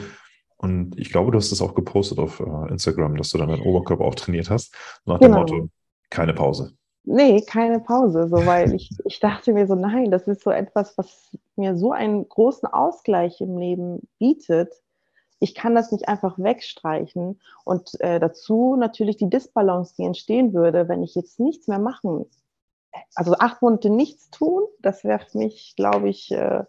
Und 0.59 0.99
ich 0.99 1.11
glaube, 1.11 1.33
du 1.33 1.39
hast 1.39 1.53
das 1.53 1.61
auch 1.61 1.75
gepostet 1.75 2.19
auf 2.19 2.41
uh, 2.41 2.67
Instagram, 2.67 3.17
dass 3.17 3.31
du 3.31 3.39
dann 3.39 3.49
deinen 3.49 3.63
Oberkörper 3.63 4.05
auch 4.05 4.15
trainiert 4.15 4.51
hast, 4.51 4.75
nach 5.05 5.19
genau. 5.19 5.45
dem 5.45 5.57
Motto, 5.57 5.71
keine 6.11 6.35
Pause. 6.35 6.73
Nee, 7.09 7.43
keine 7.43 7.79
Pause, 7.79 8.27
so, 8.27 8.45
weil 8.47 8.75
ich, 8.75 8.91
ich 9.05 9.21
dachte 9.21 9.53
mir 9.53 9.69
so, 9.69 9.77
nein, 9.77 10.11
das 10.11 10.27
ist 10.27 10.43
so 10.43 10.51
etwas, 10.51 10.99
was 10.99 11.31
mir 11.55 11.77
so 11.77 11.93
einen 11.93 12.29
großen 12.29 12.69
Ausgleich 12.69 13.41
im 13.41 13.57
Leben 13.59 14.09
bietet. 14.19 14.75
Ich 15.39 15.55
kann 15.55 15.77
das 15.77 15.93
nicht 15.93 16.09
einfach 16.09 16.37
wegstreichen. 16.37 17.41
Und 17.65 18.01
äh, 18.01 18.19
dazu 18.19 18.75
natürlich 18.77 19.17
die 19.19 19.31
Disbalance, 19.31 19.95
die 19.97 20.05
entstehen 20.05 20.53
würde, 20.53 20.89
wenn 20.89 21.05
ich 21.05 21.15
jetzt 21.15 21.39
nichts 21.39 21.69
mehr 21.69 21.79
machen. 21.79 22.27
Also 23.15 23.35
acht 23.39 23.63
Monate 23.63 23.89
nichts 23.89 24.29
tun, 24.31 24.65
das 24.81 25.05
wäre 25.05 25.25
für 25.25 25.39
mich, 25.39 25.75
glaube 25.77 26.09
ich, 26.09 26.33
äh, 26.33 26.65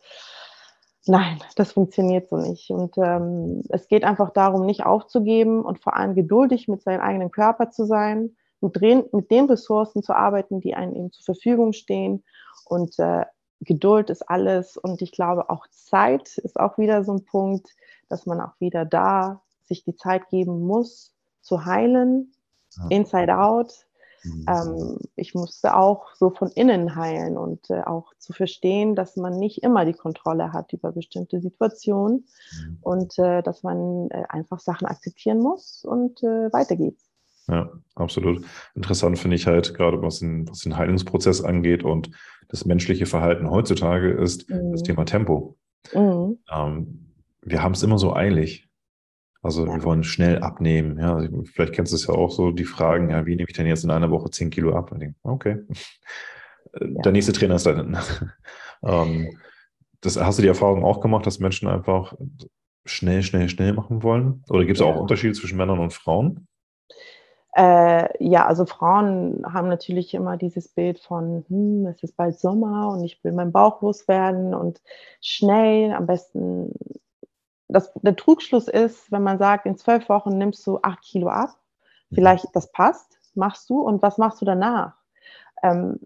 nein, 1.07 1.39
das 1.55 1.71
funktioniert 1.71 2.29
so 2.29 2.37
nicht. 2.37 2.69
Und 2.69 2.95
ähm, 2.99 3.63
es 3.69 3.87
geht 3.87 4.03
einfach 4.03 4.29
darum, 4.29 4.67
nicht 4.67 4.85
aufzugeben 4.85 5.65
und 5.65 5.79
vor 5.79 5.95
allem 5.95 6.13
geduldig 6.13 6.67
mit 6.67 6.83
seinem 6.83 7.01
eigenen 7.01 7.31
Körper 7.31 7.71
zu 7.71 7.85
sein 7.85 8.35
mit, 8.61 9.13
mit 9.13 9.31
den 9.31 9.45
Ressourcen 9.45 10.03
zu 10.03 10.13
arbeiten, 10.13 10.61
die 10.61 10.75
einem 10.75 10.95
eben 10.95 11.11
zur 11.11 11.23
Verfügung 11.23 11.73
stehen. 11.73 12.23
Und 12.65 12.97
äh, 12.99 13.25
Geduld 13.61 14.09
ist 14.09 14.29
alles. 14.29 14.77
Und 14.77 15.01
ich 15.01 15.11
glaube, 15.11 15.49
auch 15.49 15.67
Zeit 15.71 16.37
ist 16.37 16.59
auch 16.59 16.77
wieder 16.77 17.03
so 17.03 17.13
ein 17.13 17.25
Punkt, 17.25 17.75
dass 18.09 18.25
man 18.25 18.39
auch 18.39 18.59
wieder 18.59 18.85
da 18.85 19.41
sich 19.65 19.83
die 19.83 19.95
Zeit 19.95 20.29
geben 20.29 20.61
muss, 20.61 21.13
zu 21.41 21.65
heilen, 21.65 22.33
ja. 22.77 22.85
inside 22.89 23.37
out. 23.37 23.85
Mhm. 24.23 24.45
Ähm, 24.47 24.99
ich 25.15 25.35
musste 25.35 25.75
auch 25.75 26.15
so 26.15 26.29
von 26.29 26.49
innen 26.51 26.95
heilen 26.95 27.37
und 27.37 27.69
äh, 27.69 27.81
auch 27.81 28.13
zu 28.17 28.33
verstehen, 28.33 28.95
dass 28.95 29.15
man 29.15 29.37
nicht 29.37 29.63
immer 29.63 29.85
die 29.85 29.93
Kontrolle 29.93 30.53
hat 30.53 30.73
über 30.73 30.91
bestimmte 30.91 31.41
Situationen 31.41 32.27
mhm. 32.51 32.77
und 32.81 33.19
äh, 33.19 33.41
dass 33.43 33.63
man 33.63 34.09
äh, 34.09 34.23
einfach 34.29 34.59
Sachen 34.59 34.87
akzeptieren 34.87 35.39
muss 35.39 35.83
und 35.83 36.23
äh, 36.23 36.51
weiter 36.51 36.75
geht's. 36.75 37.06
Ja, 37.49 37.71
absolut. 37.95 38.45
Interessant 38.75 39.17
finde 39.17 39.35
ich 39.35 39.47
halt 39.47 39.73
gerade, 39.73 40.01
was 40.01 40.19
den, 40.19 40.47
was 40.49 40.59
den 40.59 40.77
Heilungsprozess 40.77 41.41
angeht 41.41 41.83
und 41.83 42.11
das 42.49 42.65
menschliche 42.65 43.05
Verhalten 43.05 43.49
heutzutage 43.49 44.11
ist 44.11 44.49
mhm. 44.49 44.71
das 44.71 44.83
Thema 44.83 45.05
Tempo. 45.05 45.57
Mhm. 45.93 46.39
Ähm, 46.51 47.13
wir 47.41 47.63
haben 47.63 47.73
es 47.73 47.83
immer 47.83 47.97
so 47.97 48.13
eilig. 48.13 48.67
Also 49.41 49.65
ja. 49.65 49.73
wir 49.73 49.83
wollen 49.83 50.03
schnell 50.03 50.39
abnehmen. 50.39 50.99
Ja, 50.99 51.15
also 51.15 51.43
vielleicht 51.43 51.73
kennst 51.73 51.93
du 51.93 51.95
es 51.95 52.07
ja 52.07 52.13
auch 52.13 52.31
so, 52.31 52.51
die 52.51 52.65
Fragen, 52.65 53.09
ja, 53.09 53.25
wie 53.25 53.35
nehme 53.35 53.47
ich 53.47 53.55
denn 53.55 53.67
jetzt 53.67 53.83
in 53.83 53.91
einer 53.91 54.11
Woche 54.11 54.29
10 54.29 54.49
Kilo 54.49 54.75
ab? 54.75 54.91
Denke, 54.97 55.15
okay. 55.23 55.57
Ja. 56.79 57.01
Der 57.01 57.11
nächste 57.11 57.33
Trainer 57.33 57.55
ist 57.55 57.65
da 57.65 57.75
hinten. 57.75 57.97
ähm, 58.83 59.37
das, 60.01 60.17
hast 60.17 60.37
du 60.37 60.41
die 60.41 60.47
Erfahrung 60.47 60.83
auch 60.83 61.01
gemacht, 61.01 61.25
dass 61.25 61.39
Menschen 61.39 61.67
einfach 61.67 62.13
schnell, 62.85 63.23
schnell, 63.23 63.49
schnell 63.49 63.73
machen 63.73 64.03
wollen? 64.03 64.43
Oder 64.49 64.65
gibt 64.65 64.77
es 64.77 64.85
ja. 64.85 64.85
auch 64.85 64.99
Unterschiede 64.99 65.33
zwischen 65.33 65.57
Männern 65.57 65.79
und 65.79 65.93
Frauen? 65.93 66.47
Äh, 67.57 68.23
ja, 68.23 68.45
also 68.45 68.67
Frauen 68.67 69.43
haben 69.51 69.67
natürlich 69.67 70.13
immer 70.13 70.37
dieses 70.37 70.67
Bild 70.67 70.99
von, 70.99 71.43
hm, 71.47 71.87
es 71.87 72.03
ist 72.03 72.15
bald 72.15 72.39
Sommer 72.39 72.89
und 72.91 73.03
ich 73.03 73.23
will 73.23 73.31
meinen 73.31 73.51
Bauch 73.51 73.81
loswerden 73.81 74.53
und 74.53 74.79
schnell, 75.21 75.91
am 75.93 76.05
besten. 76.05 76.71
Das, 77.67 77.91
der 77.95 78.15
Trugschluss 78.15 78.67
ist, 78.67 79.11
wenn 79.11 79.23
man 79.23 79.39
sagt, 79.39 79.65
in 79.65 79.75
zwölf 79.75 80.07
Wochen 80.07 80.37
nimmst 80.37 80.65
du 80.67 80.79
acht 80.83 81.01
Kilo 81.01 81.29
ab, 81.29 81.49
mhm. 82.11 82.15
vielleicht 82.15 82.45
das 82.53 82.71
passt, 82.71 83.19
machst 83.33 83.67
du 83.71 83.81
und 83.81 84.03
was 84.03 84.19
machst 84.19 84.39
du 84.39 84.45
danach? 84.45 84.93
Ähm, 85.63 85.99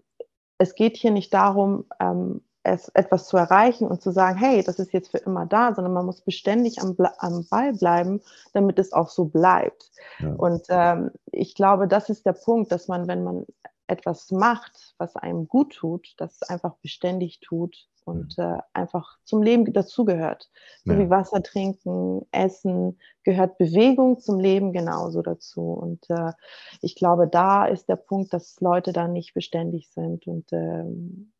es 0.56 0.74
geht 0.74 0.96
hier 0.96 1.10
nicht 1.10 1.34
darum, 1.34 1.84
ähm, 2.00 2.40
es, 2.62 2.88
etwas 2.90 3.26
zu 3.26 3.36
erreichen 3.36 3.86
und 3.86 4.02
zu 4.02 4.12
sagen, 4.12 4.38
hey, 4.38 4.62
das 4.62 4.78
ist 4.78 4.92
jetzt 4.92 5.10
für 5.10 5.18
immer 5.18 5.46
da, 5.46 5.74
sondern 5.74 5.92
man 5.92 6.06
muss 6.06 6.20
beständig 6.20 6.80
am, 6.80 6.96
am 7.18 7.46
Ball 7.50 7.72
bleiben, 7.72 8.20
damit 8.52 8.78
es 8.78 8.92
auch 8.92 9.08
so 9.08 9.24
bleibt. 9.26 9.90
Ja. 10.20 10.32
Und 10.34 10.62
ähm, 10.68 11.10
ich 11.30 11.54
glaube, 11.54 11.88
das 11.88 12.08
ist 12.08 12.24
der 12.24 12.34
Punkt, 12.34 12.70
dass 12.72 12.88
man, 12.88 13.08
wenn 13.08 13.24
man 13.24 13.46
etwas 13.86 14.30
macht, 14.30 14.94
was 14.98 15.16
einem 15.16 15.48
gut 15.48 15.74
tut, 15.74 16.14
das 16.16 16.42
einfach 16.42 16.76
beständig 16.76 17.40
tut 17.40 17.88
und 18.04 18.38
äh, 18.38 18.58
einfach 18.72 19.18
zum 19.24 19.42
Leben 19.42 19.72
dazugehört. 19.72 20.50
So 20.84 20.92
ja. 20.92 20.98
wie 20.98 21.10
Wasser 21.10 21.42
trinken, 21.42 22.26
Essen, 22.32 22.98
gehört 23.24 23.58
Bewegung 23.58 24.18
zum 24.18 24.40
Leben 24.40 24.72
genauso 24.72 25.22
dazu. 25.22 25.72
Und 25.72 26.08
äh, 26.10 26.32
ich 26.80 26.94
glaube, 26.94 27.28
da 27.28 27.66
ist 27.66 27.88
der 27.88 27.96
Punkt, 27.96 28.32
dass 28.32 28.60
Leute 28.60 28.92
da 28.92 29.08
nicht 29.08 29.34
beständig 29.34 29.90
sind 29.90 30.26
und 30.26 30.52
ähm, 30.52 31.32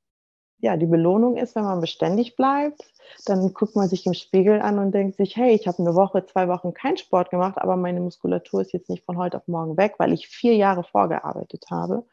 ja, 0.62 0.76
die 0.76 0.86
Belohnung 0.86 1.36
ist, 1.36 1.56
wenn 1.56 1.64
man 1.64 1.80
beständig 1.80 2.36
bleibt, 2.36 2.80
dann 3.26 3.52
guckt 3.52 3.74
man 3.74 3.88
sich 3.88 4.06
im 4.06 4.14
Spiegel 4.14 4.62
an 4.62 4.78
und 4.78 4.92
denkt 4.92 5.16
sich, 5.16 5.36
hey, 5.36 5.54
ich 5.54 5.66
habe 5.66 5.80
eine 5.80 5.96
Woche, 5.96 6.24
zwei 6.24 6.48
Wochen 6.48 6.72
keinen 6.72 6.96
Sport 6.96 7.30
gemacht, 7.30 7.58
aber 7.58 7.76
meine 7.76 8.00
Muskulatur 8.00 8.62
ist 8.62 8.72
jetzt 8.72 8.88
nicht 8.88 9.04
von 9.04 9.18
heute 9.18 9.38
auf 9.38 9.48
morgen 9.48 9.76
weg, 9.76 9.94
weil 9.98 10.12
ich 10.12 10.28
vier 10.28 10.54
Jahre 10.54 10.84
vorgearbeitet 10.84 11.66
habe. 11.70 12.04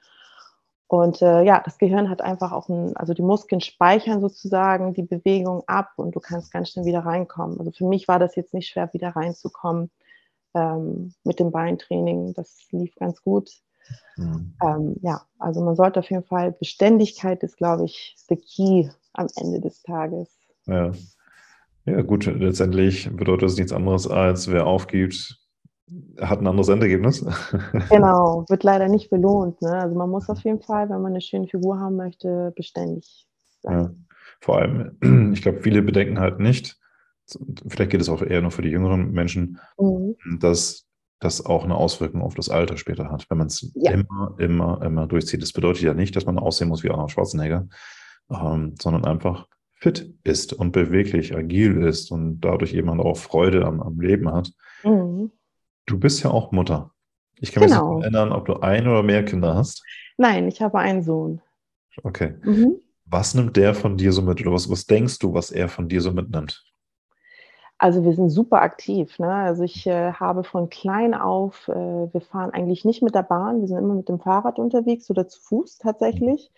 Und 0.87 1.21
äh, 1.21 1.43
ja, 1.43 1.61
das 1.63 1.77
Gehirn 1.77 2.09
hat 2.09 2.21
einfach 2.21 2.51
auch 2.51 2.69
ein, 2.69 2.97
also 2.97 3.13
die 3.13 3.21
Muskeln 3.21 3.61
speichern 3.61 4.19
sozusagen 4.19 4.95
die 4.95 5.03
Bewegung 5.03 5.63
ab 5.67 5.91
und 5.97 6.15
du 6.15 6.19
kannst 6.19 6.51
ganz 6.51 6.71
schnell 6.71 6.85
wieder 6.85 7.05
reinkommen. 7.05 7.59
Also 7.59 7.71
für 7.71 7.85
mich 7.85 8.07
war 8.07 8.17
das 8.17 8.35
jetzt 8.35 8.55
nicht 8.55 8.67
schwer, 8.69 8.91
wieder 8.93 9.09
reinzukommen 9.09 9.91
ähm, 10.55 11.13
mit 11.23 11.39
dem 11.39 11.51
Beintraining. 11.51 12.33
Das 12.33 12.65
lief 12.71 12.95
ganz 12.95 13.21
gut. 13.21 13.51
Mhm. 14.17 14.53
Ähm, 14.63 14.95
ja, 15.01 15.21
also 15.37 15.61
man 15.63 15.75
sollte 15.75 15.99
auf 15.99 16.09
jeden 16.09 16.23
Fall, 16.23 16.51
Beständigkeit 16.51 17.41
ist, 17.43 17.57
glaube 17.57 17.85
ich, 17.85 18.15
the 18.27 18.35
key 18.35 18.89
am 19.13 19.27
Ende 19.35 19.59
des 19.61 19.81
Tages. 19.83 20.29
Ja. 20.65 20.91
Ja, 21.85 22.01
gut, 22.01 22.25
letztendlich 22.25 23.09
bedeutet 23.15 23.43
das 23.43 23.57
nichts 23.57 23.71
anderes 23.71 24.07
als, 24.07 24.51
wer 24.51 24.67
aufgibt, 24.67 25.39
hat 26.19 26.39
ein 26.39 26.47
anderes 26.47 26.69
Endergebnis. 26.69 27.25
genau, 27.89 28.45
wird 28.47 28.63
leider 28.63 28.87
nicht 28.87 29.09
belohnt. 29.09 29.61
Ne? 29.61 29.71
Also 29.71 29.95
man 29.95 30.09
muss 30.09 30.29
auf 30.29 30.39
jeden 30.41 30.61
Fall, 30.61 30.89
wenn 30.89 31.01
man 31.01 31.13
eine 31.13 31.21
schöne 31.21 31.47
Figur 31.47 31.79
haben 31.79 31.95
möchte, 31.95 32.53
beständig 32.55 33.27
sein. 33.61 33.79
Ja. 33.79 33.91
Vor 34.41 34.59
allem, 34.59 34.97
ich 35.33 35.41
glaube, 35.41 35.61
viele 35.61 35.81
bedenken 35.81 36.19
halt 36.19 36.39
nicht, 36.39 36.77
vielleicht 37.67 37.91
geht 37.91 38.01
es 38.01 38.09
auch 38.09 38.21
eher 38.21 38.41
nur 38.41 38.51
für 38.51 38.61
die 38.61 38.69
jüngeren 38.69 39.11
Menschen, 39.11 39.59
mhm. 39.77 40.15
dass 40.39 40.85
das 41.19 41.45
auch 41.45 41.63
eine 41.63 41.75
Auswirkung 41.75 42.21
auf 42.21 42.35
das 42.35 42.49
Alter 42.49 42.77
später 42.77 43.11
hat, 43.11 43.29
wenn 43.29 43.37
man 43.37 43.47
es 43.47 43.71
ja. 43.75 43.91
immer, 43.91 44.35
immer, 44.37 44.81
immer 44.81 45.07
durchzieht. 45.07 45.41
Das 45.41 45.53
bedeutet 45.53 45.83
ja 45.83 45.93
nicht, 45.93 46.15
dass 46.15 46.25
man 46.25 46.39
aussehen 46.39 46.69
muss 46.69 46.83
wie 46.83 46.89
Arnold 46.89 47.11
Schwarzenegger, 47.11 47.67
ähm, 48.29 48.75
sondern 48.79 49.05
einfach 49.05 49.47
fit 49.79 50.13
ist 50.23 50.53
und 50.53 50.71
beweglich, 50.71 51.35
agil 51.35 51.83
ist 51.83 52.11
und 52.11 52.41
dadurch 52.41 52.73
eben 52.73 52.89
auch 52.89 53.17
Freude 53.17 53.65
am, 53.65 53.81
am 53.81 53.99
Leben 53.99 54.31
hat. 54.31 54.51
Mhm. 54.83 55.31
Du 55.85 55.99
bist 55.99 56.23
ja 56.23 56.31
auch 56.31 56.51
Mutter. 56.51 56.91
Ich 57.41 57.51
kann 57.51 57.63
genau. 57.63 57.95
mich 57.95 57.95
nicht 57.95 58.03
erinnern, 58.03 58.31
ob 58.31 58.45
du 58.45 58.59
ein 58.59 58.87
oder 58.87 59.03
mehr 59.03 59.23
Kinder 59.23 59.55
hast. 59.55 59.83
Nein, 60.17 60.47
ich 60.47 60.61
habe 60.61 60.79
einen 60.79 61.01
Sohn. 61.01 61.41
Okay. 62.03 62.35
Mhm. 62.43 62.77
Was 63.05 63.33
nimmt 63.33 63.57
der 63.57 63.73
von 63.73 63.97
dir 63.97 64.11
so 64.11 64.21
mit? 64.21 64.41
Oder 64.41 64.51
was, 64.51 64.69
was 64.69 64.85
denkst 64.85 65.19
du, 65.19 65.33
was 65.33 65.51
er 65.51 65.67
von 65.67 65.87
dir 65.87 66.01
so 66.01 66.11
mitnimmt? 66.11 66.63
Also 67.79 68.03
wir 68.03 68.13
sind 68.13 68.29
super 68.29 68.61
aktiv. 68.61 69.17
Ne? 69.19 69.33
Also 69.33 69.63
ich 69.63 69.87
äh, 69.87 70.11
habe 70.11 70.43
von 70.43 70.69
klein 70.69 71.13
auf, 71.13 71.67
äh, 71.69 71.73
wir 72.13 72.21
fahren 72.21 72.51
eigentlich 72.51 72.83
nicht 72.83 73.01
mit 73.01 73.15
der 73.15 73.23
Bahn, 73.23 73.61
wir 73.61 73.67
sind 73.69 73.77
immer 73.77 73.95
mit 73.95 74.09
dem 74.09 74.19
Fahrrad 74.19 74.59
unterwegs 74.59 75.09
oder 75.09 75.27
zu 75.29 75.41
Fuß 75.41 75.77
tatsächlich. 75.79 76.51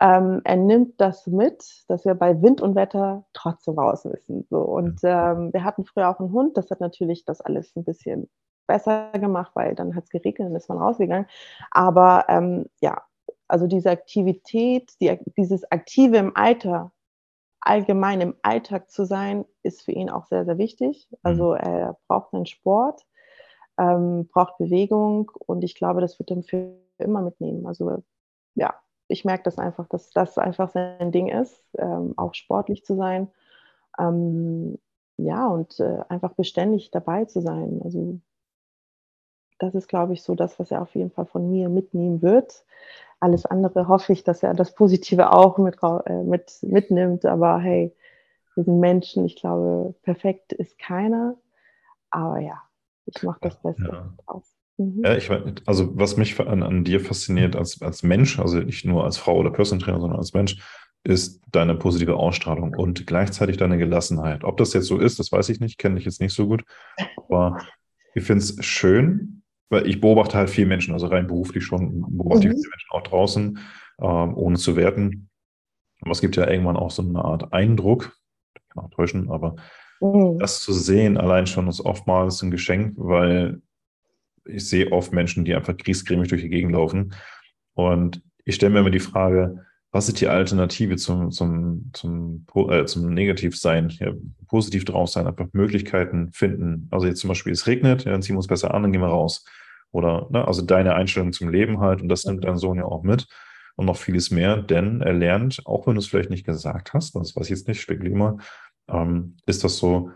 Ähm, 0.00 0.40
er 0.44 0.56
nimmt 0.56 1.00
das 1.00 1.26
mit, 1.26 1.84
dass 1.88 2.04
wir 2.04 2.14
bei 2.14 2.40
Wind 2.42 2.60
und 2.62 2.76
Wetter 2.76 3.24
trotzdem 3.32 3.78
raus 3.78 4.04
müssen. 4.04 4.46
So. 4.48 4.58
Und 4.60 5.00
ähm, 5.02 5.52
wir 5.52 5.64
hatten 5.64 5.84
früher 5.84 6.08
auch 6.08 6.20
einen 6.20 6.32
Hund, 6.32 6.56
das 6.56 6.70
hat 6.70 6.80
natürlich 6.80 7.24
das 7.24 7.40
alles 7.40 7.74
ein 7.76 7.84
bisschen 7.84 8.30
besser 8.66 9.10
gemacht, 9.12 9.52
weil 9.54 9.74
dann 9.74 9.94
hat 9.96 10.04
es 10.04 10.10
geregnet 10.10 10.48
und 10.48 10.56
ist 10.56 10.68
man 10.68 10.78
rausgegangen. 10.78 11.26
Aber 11.72 12.24
ähm, 12.28 12.66
ja, 12.80 13.02
also 13.48 13.66
diese 13.66 13.90
Aktivität, 13.90 14.92
die, 15.00 15.18
dieses 15.36 15.70
Aktive 15.70 16.16
im 16.18 16.36
Alter 16.36 16.92
allgemein 17.62 18.20
im 18.20 18.34
Alltag 18.42 18.90
zu 18.90 19.04
sein, 19.06 19.44
ist 19.62 19.82
für 19.82 19.92
ihn 19.92 20.10
auch 20.10 20.26
sehr, 20.26 20.44
sehr 20.44 20.58
wichtig. 20.58 21.08
Also 21.22 21.52
mhm. 21.52 21.56
er 21.56 21.98
braucht 22.08 22.34
einen 22.34 22.46
Sport, 22.46 23.06
ähm, 23.78 24.28
braucht 24.28 24.58
Bewegung 24.58 25.30
und 25.46 25.64
ich 25.64 25.74
glaube, 25.74 26.00
das 26.00 26.18
wird 26.18 26.30
er 26.30 26.42
für 26.42 26.74
immer 26.98 27.22
mitnehmen. 27.22 27.66
Also 27.66 28.02
ja, 28.54 28.74
ich 29.08 29.24
merke 29.24 29.44
das 29.44 29.58
einfach, 29.58 29.88
dass 29.88 30.10
das 30.10 30.38
einfach 30.38 30.70
sein 30.70 31.12
Ding 31.12 31.28
ist, 31.28 31.64
ähm, 31.78 32.14
auch 32.16 32.34
sportlich 32.34 32.84
zu 32.84 32.96
sein. 32.96 33.30
Ähm, 33.98 34.78
ja, 35.16 35.46
und 35.46 35.78
äh, 35.80 36.00
einfach 36.08 36.34
beständig 36.34 36.90
dabei 36.90 37.26
zu 37.26 37.40
sein. 37.40 37.80
Also 37.84 38.20
das 39.58 39.74
ist, 39.74 39.88
glaube 39.88 40.14
ich, 40.14 40.22
so 40.22 40.34
das, 40.34 40.58
was 40.58 40.70
er 40.70 40.82
auf 40.82 40.94
jeden 40.94 41.10
Fall 41.10 41.26
von 41.26 41.50
mir 41.50 41.68
mitnehmen 41.68 42.22
wird. 42.22 42.64
Alles 43.22 43.46
andere 43.46 43.86
hoffe 43.86 44.12
ich, 44.12 44.24
dass 44.24 44.42
er 44.42 44.52
das 44.52 44.74
Positive 44.74 45.32
auch 45.32 45.56
mit, 45.56 45.76
äh, 45.82 46.24
mit, 46.24 46.58
mitnimmt. 46.62 47.24
Aber 47.24 47.60
hey, 47.60 47.94
wir 48.56 48.64
sind 48.64 48.80
Menschen. 48.80 49.24
Ich 49.26 49.36
glaube, 49.36 49.94
perfekt 50.02 50.52
ist 50.52 50.76
keiner. 50.76 51.36
Aber 52.10 52.40
ja, 52.40 52.60
ich 53.06 53.22
mache 53.22 53.38
das 53.42 53.62
Beste 53.62 53.88
ja. 53.92 54.12
draus. 54.26 54.52
Mhm. 54.76 55.02
Ja, 55.04 55.16
ich 55.16 55.30
also 55.66 55.96
was 55.96 56.16
mich 56.16 56.40
an, 56.40 56.64
an, 56.64 56.82
dir 56.82 56.98
fasziniert 56.98 57.54
als, 57.54 57.80
als 57.80 58.02
Mensch, 58.02 58.40
also 58.40 58.58
nicht 58.58 58.84
nur 58.84 59.04
als 59.04 59.18
Frau 59.18 59.36
oder 59.36 59.52
Personal 59.52 59.84
Trainer, 59.84 60.00
sondern 60.00 60.18
als 60.18 60.32
Mensch, 60.32 60.60
ist 61.04 61.42
deine 61.52 61.76
positive 61.76 62.16
Ausstrahlung 62.16 62.74
und 62.74 63.06
gleichzeitig 63.06 63.56
deine 63.56 63.78
Gelassenheit. 63.78 64.42
Ob 64.42 64.56
das 64.56 64.72
jetzt 64.72 64.86
so 64.86 64.98
ist, 64.98 65.20
das 65.20 65.30
weiß 65.30 65.48
ich 65.50 65.60
nicht, 65.60 65.78
kenne 65.78 65.96
ich 65.96 66.06
jetzt 66.06 66.20
nicht 66.20 66.34
so 66.34 66.48
gut. 66.48 66.64
Aber 67.16 67.58
ich 68.14 68.24
finde 68.24 68.42
es 68.42 68.56
schön, 68.64 69.41
weil 69.72 69.86
ich 69.86 70.00
beobachte 70.00 70.36
halt 70.36 70.50
viele 70.50 70.66
Menschen, 70.66 70.92
also 70.92 71.06
rein 71.06 71.26
beruflich 71.26 71.64
schon, 71.64 72.02
beobachte 72.10 72.46
mhm. 72.46 72.52
ich 72.52 72.60
viele 72.60 72.70
Menschen 72.70 72.90
auch 72.90 73.02
draußen, 73.02 73.58
ähm, 74.00 74.36
ohne 74.36 74.58
zu 74.58 74.76
werten. 74.76 75.30
Aber 76.02 76.10
es 76.10 76.20
gibt 76.20 76.36
ja 76.36 76.48
irgendwann 76.48 76.76
auch 76.76 76.90
so 76.90 77.02
eine 77.02 77.24
Art 77.24 77.54
Eindruck, 77.54 78.14
kann 78.68 78.84
auch 78.84 78.90
täuschen, 78.90 79.30
aber 79.30 79.56
mhm. 80.00 80.38
das 80.38 80.60
zu 80.60 80.74
sehen 80.74 81.16
allein 81.16 81.46
schon 81.46 81.68
ist 81.68 81.80
oftmals 81.80 82.42
ein 82.42 82.50
Geschenk, 82.50 82.94
weil 82.98 83.62
ich 84.44 84.68
sehe 84.68 84.92
oft 84.92 85.12
Menschen, 85.12 85.44
die 85.46 85.54
einfach 85.54 85.76
griesgrämig 85.76 86.28
durch 86.28 86.42
die 86.42 86.50
Gegend 86.50 86.72
laufen. 86.72 87.14
Und 87.72 88.22
ich 88.44 88.56
stelle 88.56 88.74
mir 88.74 88.80
immer 88.80 88.90
die 88.90 89.00
Frage, 89.00 89.64
was 89.92 90.08
ist 90.08 90.20
die 90.20 90.28
Alternative 90.28 90.96
zum, 90.96 91.30
zum, 91.30 91.90
zum, 91.92 92.46
äh, 92.70 92.86
zum 92.86 93.12
Negativsein? 93.12 93.90
Ja, 93.90 94.12
positiv 94.48 94.86
drauf 94.86 95.10
sein, 95.10 95.26
einfach 95.26 95.48
Möglichkeiten 95.52 96.32
finden. 96.32 96.88
Also 96.90 97.06
jetzt 97.06 97.20
zum 97.20 97.28
Beispiel, 97.28 97.52
es 97.52 97.66
regnet, 97.66 98.04
ja, 98.04 98.12
dann 98.12 98.22
ziehen 98.22 98.34
wir 98.34 98.38
uns 98.38 98.46
besser 98.46 98.72
an, 98.72 98.82
dann 98.82 98.92
gehen 98.92 99.02
wir 99.02 99.08
raus. 99.08 99.44
Oder, 99.90 100.28
ne, 100.30 100.46
also 100.48 100.62
deine 100.62 100.94
Einstellung 100.94 101.32
zum 101.32 101.50
Leben 101.50 101.80
halt, 101.80 102.00
und 102.00 102.08
das 102.08 102.24
nimmt 102.24 102.44
dein 102.44 102.56
Sohn 102.56 102.78
ja 102.78 102.86
auch 102.86 103.02
mit 103.02 103.28
und 103.76 103.84
noch 103.84 103.98
vieles 103.98 104.30
mehr, 104.30 104.56
denn 104.56 105.02
er 105.02 105.12
lernt, 105.12 105.66
auch 105.66 105.86
wenn 105.86 105.94
du 105.94 106.00
es 106.00 106.06
vielleicht 106.06 106.30
nicht 106.30 106.46
gesagt 106.46 106.94
hast, 106.94 107.14
das 107.14 107.36
weiß 107.36 107.44
ich 107.44 107.50
jetzt 107.50 107.68
nicht, 107.68 107.80
spekuliere 107.80 108.16
mal, 108.16 108.36
ähm, 108.88 109.36
ist 109.44 109.62
das 109.62 109.76
so, 109.76 110.10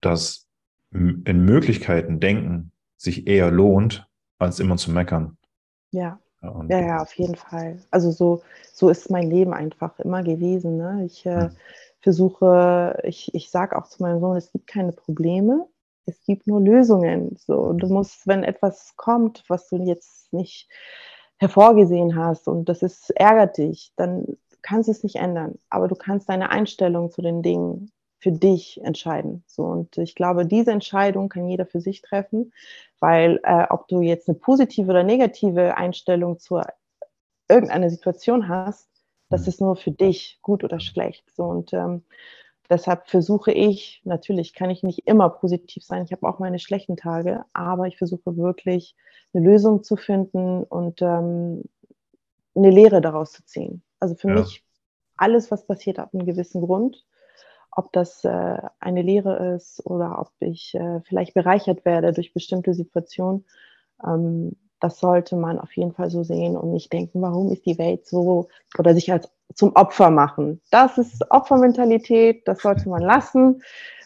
dass 0.00 0.48
in 0.92 1.44
Möglichkeiten 1.44 2.18
denken 2.18 2.72
sich 2.96 3.28
eher 3.28 3.52
lohnt, 3.52 4.08
als 4.38 4.58
immer 4.58 4.76
zu 4.76 4.90
meckern. 4.90 5.36
Ja. 5.92 6.18
Ja, 6.68 6.80
ja, 6.80 6.86
ja, 6.86 7.02
auf 7.02 7.12
jeden 7.14 7.36
Fall. 7.36 7.78
Also 7.90 8.10
so, 8.10 8.42
so 8.72 8.88
ist 8.88 9.10
mein 9.10 9.30
Leben 9.30 9.52
einfach 9.52 9.98
immer 10.00 10.22
gewesen. 10.22 10.76
Ne? 10.76 11.04
Ich 11.06 11.24
äh, 11.26 11.48
hm. 11.48 11.56
versuche, 12.00 12.98
ich, 13.04 13.34
ich 13.34 13.50
sage 13.50 13.76
auch 13.76 13.88
zu 13.88 14.02
meinem 14.02 14.20
Sohn, 14.20 14.36
es 14.36 14.52
gibt 14.52 14.66
keine 14.66 14.92
Probleme, 14.92 15.66
es 16.06 16.22
gibt 16.24 16.46
nur 16.46 16.60
Lösungen. 16.60 17.36
So, 17.36 17.72
du 17.72 17.88
musst, 17.88 18.26
wenn 18.26 18.44
etwas 18.44 18.94
kommt, 18.96 19.44
was 19.48 19.68
du 19.68 19.76
jetzt 19.76 20.32
nicht 20.32 20.68
hervorgesehen 21.38 22.16
hast 22.16 22.48
und 22.48 22.68
das 22.68 22.82
ist 22.82 23.10
ärgert 23.10 23.58
dich, 23.58 23.92
dann 23.96 24.26
kannst 24.62 24.88
du 24.88 24.92
es 24.92 25.02
nicht 25.02 25.16
ändern. 25.16 25.58
Aber 25.70 25.88
du 25.88 25.94
kannst 25.94 26.28
deine 26.28 26.50
Einstellung 26.50 27.10
zu 27.10 27.22
den 27.22 27.42
Dingen 27.42 27.92
für 28.18 28.32
dich 28.32 28.80
entscheiden. 28.82 29.44
So, 29.46 29.64
und 29.64 29.98
ich 29.98 30.14
glaube, 30.14 30.46
diese 30.46 30.72
Entscheidung 30.72 31.28
kann 31.28 31.48
jeder 31.48 31.66
für 31.66 31.80
sich 31.80 32.02
treffen, 32.02 32.52
weil 32.98 33.40
äh, 33.42 33.66
ob 33.68 33.88
du 33.88 34.00
jetzt 34.00 34.28
eine 34.28 34.38
positive 34.38 34.90
oder 34.90 35.02
negative 35.02 35.76
Einstellung 35.76 36.38
zu 36.38 36.60
irgendeiner 37.48 37.90
Situation 37.90 38.48
hast, 38.48 38.88
das 39.28 39.42
mhm. 39.42 39.48
ist 39.48 39.60
nur 39.60 39.76
für 39.76 39.90
dich 39.90 40.38
gut 40.42 40.64
oder 40.64 40.80
schlecht. 40.80 41.30
So, 41.34 41.44
und 41.44 41.72
ähm, 41.72 42.02
Deshalb 42.68 43.08
versuche 43.08 43.52
ich, 43.52 44.00
natürlich 44.04 44.52
kann 44.52 44.70
ich 44.70 44.82
nicht 44.82 45.06
immer 45.06 45.30
positiv 45.30 45.84
sein, 45.84 46.04
ich 46.04 46.12
habe 46.12 46.28
auch 46.28 46.38
meine 46.38 46.58
schlechten 46.58 46.96
Tage, 46.96 47.44
aber 47.52 47.86
ich 47.86 47.96
versuche 47.96 48.36
wirklich 48.36 48.96
eine 49.32 49.44
Lösung 49.44 49.84
zu 49.84 49.96
finden 49.96 50.64
und 50.64 51.00
ähm, 51.00 51.62
eine 52.54 52.70
Lehre 52.70 53.00
daraus 53.00 53.32
zu 53.32 53.44
ziehen. 53.44 53.82
Also 54.00 54.16
für 54.16 54.28
ja. 54.28 54.40
mich, 54.40 54.64
alles, 55.16 55.50
was 55.50 55.66
passiert, 55.66 55.98
hat 55.98 56.12
einen 56.12 56.26
gewissen 56.26 56.60
Grund. 56.60 57.06
Ob 57.76 57.92
das 57.92 58.24
äh, 58.24 58.58
eine 58.80 59.02
Lehre 59.02 59.54
ist 59.54 59.84
oder 59.84 60.18
ob 60.18 60.32
ich 60.40 60.74
äh, 60.74 61.00
vielleicht 61.02 61.34
bereichert 61.34 61.84
werde 61.84 62.12
durch 62.12 62.32
bestimmte 62.32 62.74
Situationen. 62.74 63.44
Ähm, 64.04 64.56
das 64.80 64.98
sollte 64.98 65.36
man 65.36 65.58
auf 65.58 65.74
jeden 65.76 65.92
Fall 65.92 66.10
so 66.10 66.22
sehen 66.22 66.56
und 66.56 66.72
nicht 66.72 66.92
denken, 66.92 67.22
warum 67.22 67.50
ist 67.52 67.64
die 67.64 67.78
Welt 67.78 68.06
so 68.06 68.48
oder 68.78 68.94
sich 68.94 69.12
als 69.12 69.30
zum 69.54 69.74
Opfer 69.74 70.10
machen. 70.10 70.60
Das 70.70 70.98
ist 70.98 71.24
Opfermentalität, 71.30 72.46
das 72.48 72.60
sollte 72.60 72.88
man 72.88 73.02
lassen, 73.02 73.62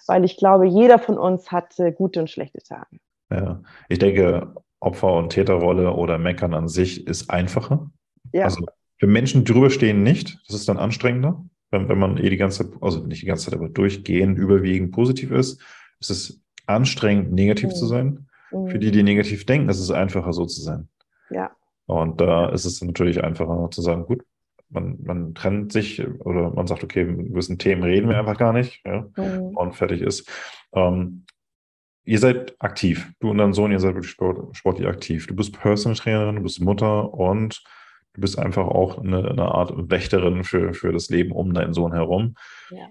weil 0.06 0.24
ich 0.24 0.36
glaube, 0.36 0.66
jeder 0.66 0.98
von 0.98 1.18
uns 1.18 1.50
hat 1.50 1.78
äh, 1.78 1.92
gute 1.92 2.20
und 2.20 2.30
schlechte 2.30 2.62
Tage. 2.62 2.98
Ja, 3.30 3.62
ich 3.88 3.98
denke, 3.98 4.54
Opfer- 4.80 5.14
und 5.14 5.30
Täterrolle 5.30 5.92
oder 5.92 6.18
Meckern 6.18 6.54
an 6.54 6.68
sich 6.68 7.06
ist 7.06 7.30
einfacher. 7.30 7.90
Ja. 8.32 8.44
Also 8.44 8.64
für 8.98 9.06
Menschen 9.06 9.44
drüber 9.44 9.70
stehen 9.70 10.02
nicht, 10.02 10.38
das 10.46 10.56
ist 10.56 10.68
dann 10.68 10.78
anstrengender. 10.78 11.44
Wenn, 11.70 11.88
wenn 11.88 11.98
man 11.98 12.16
eh 12.18 12.30
die 12.30 12.36
ganze, 12.36 12.72
also 12.80 13.04
nicht 13.06 13.22
die 13.22 13.26
ganze 13.26 13.46
Zeit, 13.46 13.54
aber 13.54 13.68
durchgehend 13.68 14.38
überwiegend 14.38 14.92
positiv 14.92 15.30
ist, 15.30 15.60
ist 16.00 16.10
es 16.10 16.40
anstrengend, 16.66 17.32
negativ 17.32 17.70
mhm. 17.70 17.74
zu 17.74 17.86
sein. 17.86 18.26
Für 18.50 18.80
die, 18.80 18.90
die 18.90 19.04
negativ 19.04 19.46
denken, 19.46 19.68
ist 19.68 19.78
es 19.78 19.92
einfacher, 19.92 20.32
so 20.32 20.44
zu 20.44 20.60
sein. 20.60 20.88
Ja. 21.30 21.52
Und 21.86 22.20
da 22.20 22.48
ist 22.48 22.64
es 22.64 22.82
natürlich 22.82 23.22
einfacher 23.22 23.70
zu 23.70 23.80
sagen, 23.80 24.06
gut, 24.06 24.24
man, 24.70 24.98
man 25.02 25.34
trennt 25.34 25.72
sich 25.72 26.04
oder 26.20 26.50
man 26.50 26.66
sagt, 26.66 26.84
okay, 26.84 27.06
wir 27.06 27.14
müssen 27.14 27.58
Themen 27.58 27.82
reden 27.82 28.08
wir 28.08 28.18
einfach 28.18 28.38
gar 28.38 28.52
nicht 28.52 28.82
ja, 28.84 29.06
mhm. 29.16 29.56
und 29.56 29.74
fertig 29.74 30.00
ist. 30.00 30.28
Ähm, 30.72 31.24
ihr 32.04 32.18
seid 32.18 32.54
aktiv. 32.60 33.12
Du 33.20 33.30
und 33.30 33.38
dein 33.38 33.52
Sohn, 33.52 33.72
ihr 33.72 33.80
seid 33.80 33.94
wirklich 33.94 34.12
sport, 34.12 34.56
sportlich 34.56 34.88
aktiv. 34.88 35.26
Du 35.26 35.34
bist 35.34 35.52
Personal 35.58 35.96
Trainerin, 35.96 36.36
du 36.36 36.42
bist 36.42 36.60
Mutter 36.60 37.12
und 37.12 37.62
du 38.14 38.20
bist 38.20 38.38
einfach 38.38 38.66
auch 38.66 38.98
eine, 38.98 39.28
eine 39.28 39.46
Art 39.46 39.72
Wächterin 39.90 40.44
für, 40.44 40.74
für 40.74 40.92
das 40.92 41.10
Leben 41.10 41.32
um 41.32 41.54
deinen 41.54 41.74
Sohn 41.74 41.92
herum. 41.92 42.34
Ja. 42.70 42.88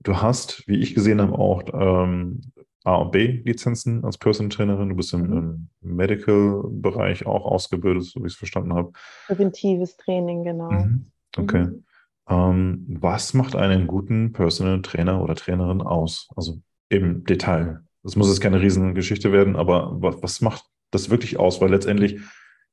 Du 0.00 0.18
hast, 0.18 0.66
wie 0.68 0.76
ich 0.76 0.94
gesehen 0.94 1.20
habe, 1.20 1.38
auch 1.38 1.62
ähm, 1.72 2.40
A- 2.84 2.96
und 2.96 3.10
B-Lizenzen 3.10 4.04
als 4.04 4.18
Personal 4.18 4.50
Trainerin. 4.50 4.90
Du 4.90 4.94
bist 4.94 5.12
im, 5.12 5.22
mhm. 5.22 5.68
im 5.82 5.96
Medical-Bereich 5.96 7.26
auch 7.26 7.44
ausgebildet, 7.44 8.04
so 8.04 8.20
wie 8.20 8.26
ich 8.26 8.34
es 8.34 8.38
verstanden 8.38 8.74
habe. 8.74 8.92
Präventives 9.26 9.96
Training, 9.96 10.44
genau. 10.44 10.70
Mhm. 10.70 11.10
Okay. 11.36 11.64
Mhm. 11.64 11.84
Ähm, 12.28 12.86
was 12.88 13.34
macht 13.34 13.56
einen 13.56 13.86
guten 13.86 14.32
Personal 14.32 14.82
Trainer 14.82 15.22
oder 15.22 15.34
Trainerin 15.34 15.82
aus? 15.82 16.28
Also 16.36 16.60
im 16.88 17.24
Detail. 17.24 17.80
Das 18.02 18.14
muss 18.14 18.28
jetzt 18.28 18.40
keine 18.40 18.60
Riesengeschichte 18.60 19.32
werden, 19.32 19.56
aber 19.56 20.00
was, 20.00 20.22
was 20.22 20.40
macht 20.40 20.64
das 20.92 21.10
wirklich 21.10 21.38
aus? 21.38 21.60
Weil 21.60 21.70
letztendlich 21.70 22.20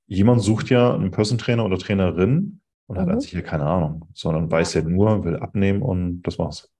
jemand 0.07 0.41
sucht 0.41 0.69
ja 0.69 0.93
einen 0.93 1.11
Personal 1.11 1.43
Trainer 1.43 1.65
oder 1.65 1.77
Trainerin 1.77 2.61
und 2.87 2.97
hat 2.97 3.07
mhm. 3.07 3.13
an 3.13 3.21
sich 3.21 3.33
ja 3.33 3.41
keine 3.41 3.65
Ahnung, 3.65 4.07
sondern 4.13 4.51
weiß 4.51 4.73
ja 4.75 4.81
nur, 4.81 5.23
will 5.23 5.37
abnehmen 5.37 5.81
und 5.81 6.21
das 6.23 6.37
war's. 6.39 6.73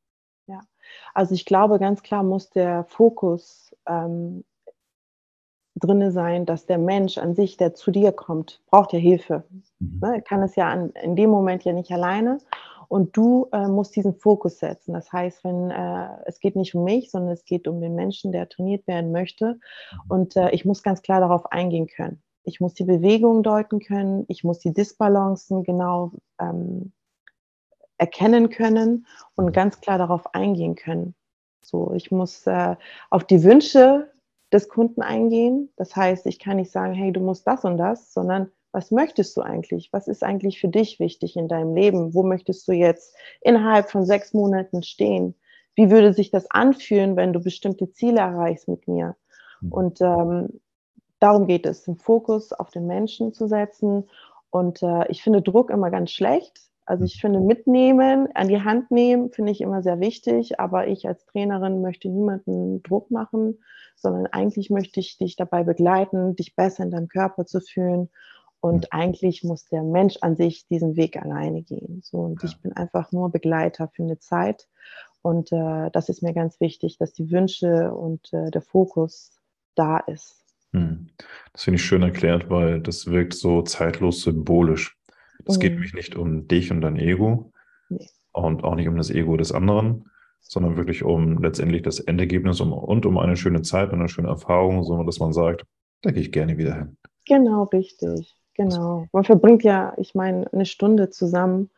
Also 1.14 1.36
ich 1.36 1.46
glaube, 1.46 1.80
ganz 1.80 2.04
klar 2.04 2.24
muss 2.24 2.50
der 2.50 2.86
Fokus 2.86 3.76
ähm, 3.88 4.44
drinne 5.76 6.12
sein, 6.12 6.46
dass 6.46 6.66
der 6.66 6.78
Mensch 6.78 7.18
an 7.18 7.36
sich, 7.36 7.58
der 7.58 7.74
zu 7.74 7.92
dir 7.92 8.12
kommt, 8.12 8.62
braucht 8.68 8.94
ja 8.94 9.00
Hilfe. 9.00 9.44
Mhm. 9.80 10.00
Ne? 10.02 10.16
Er 10.16 10.22
kann 10.22 10.42
es 10.42 10.56
ja 10.56 10.70
an, 10.70 10.92
in 11.02 11.16
dem 11.16 11.30
Moment 11.30 11.64
ja 11.64 11.74
nicht 11.74 11.92
alleine. 11.92 12.40
Und 12.90 13.18
du 13.18 13.48
äh, 13.52 13.68
musst 13.68 13.96
diesen 13.96 14.14
Fokus 14.14 14.60
setzen. 14.60 14.94
Das 14.94 15.12
heißt, 15.12 15.44
wenn 15.44 15.72
äh, 15.72 16.10
es 16.26 16.40
geht 16.40 16.56
nicht 16.56 16.76
um 16.76 16.84
mich, 16.84 17.10
sondern 17.10 17.32
es 17.32 17.44
geht 17.44 17.68
um 17.68 17.82
den 17.82 17.96
Menschen, 17.96 18.32
der 18.32 18.50
trainiert 18.50 18.86
werden 18.88 19.12
möchte. 19.12 19.54
Mhm. 19.54 20.00
Und 20.10 20.36
äh, 20.36 20.52
ich 20.52 20.66
muss 20.66 20.84
ganz 20.84 21.02
klar 21.02 21.20
darauf 21.20 21.52
eingehen 21.52 21.88
können. 21.88 22.22
Ich 22.44 22.60
muss 22.60 22.74
die 22.74 22.84
Bewegungen 22.84 23.44
deuten 23.44 23.80
können. 23.80 24.26
Ich 24.28 24.44
muss 24.44 24.60
die 24.60 24.74
Disbalancen 24.74 25.64
genau 25.64 26.12
ähm, 26.40 26.92
erkennen 27.98 28.50
können 28.50 29.06
und 29.36 29.46
mhm. 29.46 29.52
ganz 29.52 29.80
klar 29.80 29.98
darauf 29.98 30.34
eingehen 30.34 30.76
können. 30.76 31.16
So, 31.62 31.94
ich 31.94 32.12
muss 32.12 32.46
äh, 32.48 32.76
auf 33.10 33.24
die 33.24 33.44
Wünsche 33.44 34.12
des 34.52 34.70
Kunden 34.70 35.02
eingehen. 35.02 35.72
Das 35.78 35.96
heißt, 35.96 36.26
ich 36.28 36.40
kann 36.40 36.58
nicht 36.58 36.72
sagen, 36.72 36.94
hey, 36.94 37.12
du 37.12 37.22
musst 37.22 37.48
das 37.48 37.64
und 37.64 37.78
das, 37.78 38.14
sondern 38.14 38.52
was 38.72 38.92
möchtest 38.92 39.38
du 39.38 39.42
eigentlich? 39.42 39.94
Was 39.94 40.08
ist 40.08 40.24
eigentlich 40.24 40.60
für 40.60 40.68
dich 40.68 41.00
wichtig 41.00 41.36
in 41.36 41.48
deinem 41.48 41.76
Leben? 41.76 42.14
Wo 42.14 42.24
möchtest 42.24 42.68
du 42.68 42.72
jetzt 42.72 43.16
innerhalb 43.42 43.90
von 43.90 44.06
sechs 44.06 44.34
Monaten 44.34 44.84
stehen? 44.84 45.36
Wie 45.76 45.90
würde 45.90 46.14
sich 46.14 46.32
das 46.32 46.50
anfühlen, 46.52 47.16
wenn 47.16 47.34
du 47.34 47.40
bestimmte 47.40 47.92
Ziele 47.92 48.20
erreichst 48.20 48.68
mit 48.68 48.88
mir? 48.88 49.16
Mhm. 49.62 49.72
Und 49.72 50.02
ähm, 50.02 50.60
darum 51.24 51.48
geht 51.48 51.66
es, 51.66 51.84
den 51.84 51.96
Fokus 51.96 52.52
auf 52.52 52.70
den 52.70 52.86
Menschen 52.86 53.34
zu 53.34 53.48
setzen. 53.48 54.10
Und 54.50 54.84
äh, 54.84 55.08
ich 55.08 55.24
finde 55.24 55.42
Druck 55.42 55.70
immer 55.70 55.90
ganz 55.90 56.12
schlecht. 56.12 56.60
Also 56.86 57.06
ich 57.06 57.22
finde 57.22 57.40
mitnehmen, 57.40 58.28
an 58.34 58.50
die 58.50 58.62
Hand 58.62 58.92
nehmen, 58.92 59.32
finde 59.32 59.54
ich 59.54 59.62
immer 59.62 59.82
sehr 59.82 60.02
wichtig. 60.02 60.60
Aber 60.60 60.88
ich 60.88 61.08
als 61.08 61.26
Trainerin 61.26 61.82
möchte 61.82 62.10
niemanden 62.10 62.84
Druck 62.84 63.10
machen, 63.10 63.60
sondern 63.96 64.28
eigentlich 64.28 64.70
möchte 64.70 65.00
ich 65.00 65.18
dich 65.18 65.38
dabei 65.38 65.64
begleiten, 65.64 66.36
dich 66.36 66.58
besser 66.58 66.84
in 66.84 66.92
deinem 66.92 67.08
Körper 67.08 67.46
zu 67.46 67.62
fühlen. 67.62 68.10
Und 68.60 68.92
eigentlich 68.92 69.46
muss 69.46 69.66
der 69.66 69.82
Mensch 69.82 70.18
an 70.20 70.36
sich 70.36 70.68
diesen 70.68 70.98
Weg 70.98 71.16
alleine 71.16 71.62
gehen. 71.64 72.02
So, 72.04 72.18
und 72.18 72.44
ja. 72.44 72.50
ich 72.50 72.62
bin 72.62 72.74
einfach 72.74 73.14
nur 73.14 73.32
Begleiter 73.32 73.88
für 73.88 74.04
eine 74.04 74.20
Zeit. 74.20 74.68
Und 75.22 75.54
äh, 75.54 75.90
das 75.92 76.10
ist 76.10 76.22
mir 76.22 76.34
ganz 76.34 76.60
wichtig, 76.60 76.98
dass 76.98 77.14
die 77.14 77.32
Wünsche 77.32 77.94
und 77.94 78.34
äh, 78.34 78.52
der 78.52 78.62
Fokus 78.62 79.32
da 79.76 80.00
ist. 80.00 80.43
Hm. 80.74 81.08
Das 81.54 81.64
finde 81.64 81.76
ich 81.76 81.86
schön 81.86 82.02
erklärt, 82.02 82.50
weil 82.50 82.82
das 82.82 83.08
wirkt 83.08 83.34
so 83.34 83.62
zeitlos 83.62 84.24
symbolisch. 84.24 84.98
Es 85.46 85.58
mhm. 85.58 85.62
geht 85.62 85.74
nämlich 85.74 85.94
nicht 85.94 86.16
um 86.16 86.48
dich 86.48 86.72
und 86.72 86.82
dein 86.82 86.98
Ego 86.98 87.52
nee. 87.90 88.10
und 88.32 88.64
auch 88.64 88.76
nicht 88.76 88.88
um 88.88 88.98
das 88.98 89.10
Ego 89.10 89.38
des 89.38 89.52
anderen, 89.52 90.10
sondern 90.42 90.78
wirklich 90.78 91.04
um 91.04 91.42
letztendlich 91.42 91.84
das 91.84 92.00
Endergebnis 92.00 92.60
und 92.60 93.06
um 93.06 93.18
eine 93.18 93.38
schöne 93.38 93.62
Zeit 93.62 93.92
und 93.92 94.00
eine 94.00 94.10
schöne 94.10 94.30
Erfahrung, 94.30 94.84
so 94.84 95.02
dass 95.04 95.20
man 95.20 95.34
sagt, 95.34 95.66
da 96.02 96.12
gehe 96.12 96.22
ich 96.22 96.32
gerne 96.32 96.58
wieder 96.58 96.76
hin. 96.76 96.98
Genau, 97.26 97.64
richtig. 97.64 98.36
Genau. 98.56 99.08
Man 99.12 99.24
verbringt 99.24 99.64
ja, 99.64 99.94
ich 99.98 100.14
meine, 100.14 100.52
eine 100.54 100.66
Stunde 100.66 101.10
zusammen 101.10 101.70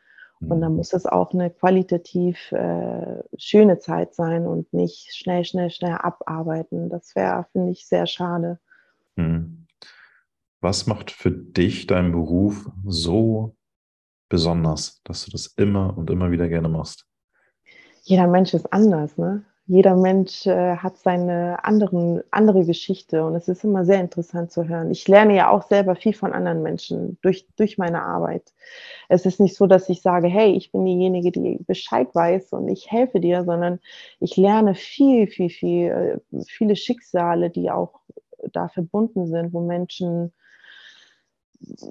und 0.41 0.62
dann 0.62 0.71
mhm. 0.71 0.77
muss 0.77 0.93
es 0.93 1.05
auch 1.05 1.34
eine 1.34 1.49
qualitativ 1.49 2.51
äh, 2.51 3.23
schöne 3.38 3.79
Zeit 3.79 4.13
sein 4.13 4.45
und 4.45 4.73
nicht 4.73 5.15
schnell, 5.15 5.45
schnell, 5.45 5.69
schnell 5.69 5.93
abarbeiten. 5.93 6.89
Das 6.89 7.15
wäre, 7.15 7.45
finde 7.51 7.71
ich, 7.71 7.88
sehr 7.88 8.05
schade. 8.05 8.60
Hm. 9.17 9.67
Was 10.62 10.88
macht 10.88 11.12
für 11.12 11.32
dich 11.32 11.88
deinen 11.88 12.12
Beruf 12.12 12.69
so 12.86 13.56
besonders, 14.30 15.01
dass 15.04 15.25
du 15.25 15.32
das 15.32 15.47
immer 15.58 15.97
und 15.97 16.10
immer 16.10 16.32
wieder 16.32 16.47
gerne 16.49 16.69
machst? 16.69 17.06
Jeder 18.04 18.28
Mensch 18.28 18.54
ist 18.54 18.71
anders, 18.71 19.17
ne? 19.17 19.43
Jeder 19.67 19.95
Mensch 19.95 20.45
äh, 20.45 20.75
hat 20.78 20.97
seine 20.97 21.63
anderen, 21.63 22.21
andere 22.30 22.65
Geschichte 22.65 23.25
und 23.25 23.34
es 23.34 23.47
ist 23.47 23.63
immer 23.63 23.84
sehr 23.84 23.99
interessant 23.99 24.51
zu 24.51 24.67
hören. 24.67 24.91
Ich 24.91 25.08
lerne 25.08 25.36
ja 25.36 25.49
auch 25.49 25.63
selber 25.67 25.95
viel 25.95 26.13
von 26.13 26.34
anderen 26.34 26.62
Menschen 26.62 27.17
durch, 27.23 27.47
durch 27.58 27.80
meine 27.80 28.04
Arbeit. 28.04 28.54
Es 29.10 29.25
ist 29.25 29.39
nicht 29.39 29.56
so, 29.56 29.65
dass 29.65 29.89
ich 29.89 30.04
sage, 30.04 30.28
hey, 30.28 30.51
ich 30.51 30.71
bin 30.71 30.86
diejenige, 30.86 31.32
die 31.32 31.58
Bescheid 31.65 32.13
weiß 32.13 32.54
und 32.54 32.67
ich 32.67 32.91
helfe 32.91 33.19
dir, 33.19 33.43
sondern 33.43 33.80
ich 34.19 34.38
lerne 34.38 34.75
viel, 34.75 35.25
viel, 35.25 35.49
viel, 35.49 36.21
äh, 36.32 36.39
viele 36.47 36.75
Schicksale, 36.75 37.49
die 37.49 37.71
auch 37.71 38.01
da 38.51 38.67
verbunden 38.67 39.27
sind, 39.27 39.53
wo 39.53 39.61
Menschen 39.61 40.33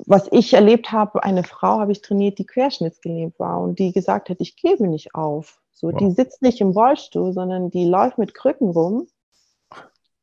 was 0.06 0.28
ich 0.30 0.52
erlebt 0.54 0.92
habe, 0.92 1.22
eine 1.22 1.42
Frau 1.42 1.80
habe 1.80 1.92
ich 1.92 2.02
trainiert, 2.02 2.38
die 2.38 2.46
querschnittsgelähmt 2.46 3.38
war 3.38 3.60
und 3.60 3.78
die 3.78 3.92
gesagt 3.92 4.28
hat, 4.28 4.36
ich 4.40 4.56
gebe 4.56 4.86
nicht 4.86 5.14
auf. 5.14 5.60
So, 5.72 5.88
wow. 5.88 5.98
die 5.98 6.10
sitzt 6.10 6.42
nicht 6.42 6.60
im 6.60 6.70
Rollstuhl, 6.70 7.32
sondern 7.32 7.70
die 7.70 7.84
läuft 7.84 8.18
mit 8.18 8.34
Krücken 8.34 8.70
rum 8.70 9.08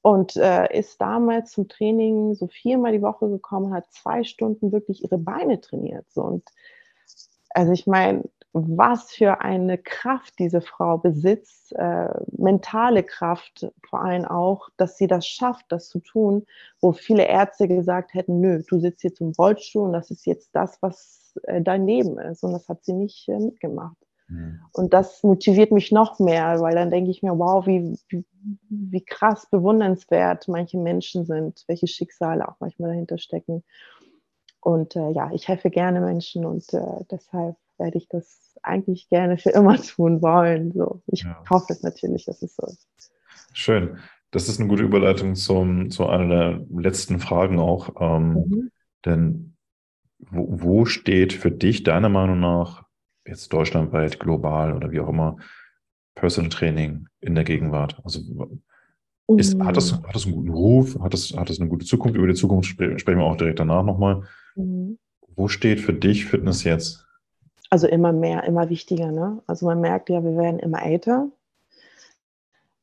und 0.01 0.35
äh, 0.35 0.77
ist 0.77 0.99
damals 1.01 1.51
zum 1.51 1.67
Training 1.67 2.35
so 2.35 2.47
viermal 2.47 2.91
die 2.91 3.01
Woche 3.01 3.29
gekommen, 3.29 3.73
hat 3.73 3.91
zwei 3.91 4.23
Stunden 4.23 4.71
wirklich 4.71 5.03
ihre 5.03 5.17
Beine 5.17 5.59
trainiert. 5.59 6.05
So. 6.11 6.21
Und 6.21 6.43
also 7.49 7.71
ich 7.71 7.85
meine, 7.87 8.23
was 8.53 9.11
für 9.11 9.41
eine 9.41 9.77
Kraft 9.77 10.37
diese 10.39 10.61
Frau 10.61 10.97
besitzt, 10.97 11.73
äh, 11.73 12.09
mentale 12.37 13.03
Kraft 13.03 13.67
vor 13.89 14.01
allem 14.01 14.25
auch, 14.25 14.69
dass 14.77 14.97
sie 14.97 15.07
das 15.07 15.25
schafft, 15.25 15.65
das 15.69 15.87
zu 15.87 15.99
tun, 15.99 16.45
wo 16.81 16.91
viele 16.91 17.25
Ärzte 17.27 17.67
gesagt 17.67 18.13
hätten, 18.13 18.41
nö, 18.41 18.61
du 18.67 18.79
sitzt 18.79 19.03
jetzt 19.03 19.21
im 19.21 19.31
Rollstuhl 19.37 19.83
und 19.83 19.93
das 19.93 20.11
ist 20.11 20.25
jetzt 20.25 20.49
das, 20.53 20.77
was 20.81 21.39
äh, 21.43 21.61
dein 21.61 21.87
Leben 21.87 22.19
ist. 22.19 22.43
Und 22.43 22.51
das 22.51 22.67
hat 22.67 22.83
sie 22.83 22.93
nicht 22.93 23.29
äh, 23.29 23.39
mitgemacht. 23.39 23.95
Mhm. 24.27 24.59
Und 24.73 24.93
das 24.93 25.23
motiviert 25.23 25.71
mich 25.71 25.91
noch 25.91 26.19
mehr, 26.19 26.59
weil 26.59 26.75
dann 26.75 26.91
denke 26.91 27.11
ich 27.11 27.23
mir, 27.23 27.37
wow, 27.37 27.65
wie, 27.65 27.97
wie, 28.09 28.25
wie 28.69 29.05
krass 29.05 29.47
bewundernswert 29.49 30.49
manche 30.49 30.77
Menschen 30.77 31.25
sind, 31.25 31.63
welche 31.67 31.87
Schicksale 31.87 32.47
auch 32.47 32.55
manchmal 32.59 32.89
dahinter 32.89 33.17
stecken. 33.17 33.63
Und 34.59 34.95
äh, 34.95 35.09
ja, 35.11 35.31
ich 35.33 35.47
helfe 35.47 35.69
gerne 35.69 36.01
Menschen 36.01 36.45
und 36.45 36.71
äh, 36.73 37.03
deshalb 37.09 37.55
werde 37.81 37.97
ich 37.97 38.07
das 38.07 38.57
eigentlich 38.63 39.09
gerne 39.09 39.37
für 39.37 39.49
immer 39.49 39.81
tun 39.81 40.21
wollen. 40.21 40.71
So, 40.71 41.01
ich 41.07 41.23
ja. 41.23 41.43
hoffe 41.49 41.73
es 41.73 41.83
natürlich, 41.83 42.25
dass 42.25 42.41
es 42.41 42.55
so 42.55 42.67
ist. 42.67 42.87
Schön. 43.53 43.97
Das 44.29 44.47
ist 44.47 44.59
eine 44.59 44.69
gute 44.69 44.83
Überleitung 44.83 45.35
zum, 45.35 45.89
zu 45.89 46.07
einer 46.07 46.27
der 46.27 46.65
letzten 46.69 47.19
Fragen 47.19 47.59
auch. 47.59 47.89
Ähm, 47.99 48.33
mhm. 48.33 48.71
Denn 49.05 49.57
wo, 50.19 50.47
wo 50.49 50.85
steht 50.85 51.33
für 51.33 51.51
dich 51.51 51.83
deiner 51.83 52.09
Meinung 52.09 52.39
nach 52.39 52.85
jetzt 53.25 53.51
deutschlandweit, 53.51 54.19
global 54.19 54.73
oder 54.73 54.91
wie 54.91 55.01
auch 55.01 55.09
immer, 55.09 55.37
Personal 56.15 56.49
Training 56.49 57.07
in 57.19 57.35
der 57.35 57.43
Gegenwart? 57.43 57.99
Also 58.05 58.21
ist, 59.37 59.57
mhm. 59.57 59.65
hat, 59.65 59.75
das, 59.75 59.93
hat 59.93 60.15
das 60.15 60.25
einen 60.25 60.35
guten 60.35 60.49
Ruf? 60.49 60.97
Hat 61.01 61.13
das, 61.13 61.33
hat 61.35 61.49
das 61.49 61.59
eine 61.59 61.69
gute 61.69 61.85
Zukunft? 61.85 62.15
Über 62.15 62.27
die 62.27 62.33
Zukunft 62.33 62.69
sprechen 62.69 63.19
wir 63.19 63.25
auch 63.25 63.37
direkt 63.37 63.59
danach 63.59 63.83
nochmal. 63.83 64.23
Mhm. 64.55 64.97
Wo 65.35 65.47
steht 65.49 65.81
für 65.81 65.93
dich 65.93 66.25
Fitness 66.25 66.63
jetzt? 66.63 67.05
Also 67.71 67.87
immer 67.87 68.11
mehr, 68.11 68.43
immer 68.43 68.69
wichtiger. 68.69 69.11
Ne? 69.11 69.41
Also 69.47 69.65
man 69.65 69.79
merkt 69.79 70.09
ja, 70.09 70.23
wir 70.23 70.35
werden 70.35 70.59
immer 70.59 70.83
älter. 70.83 71.29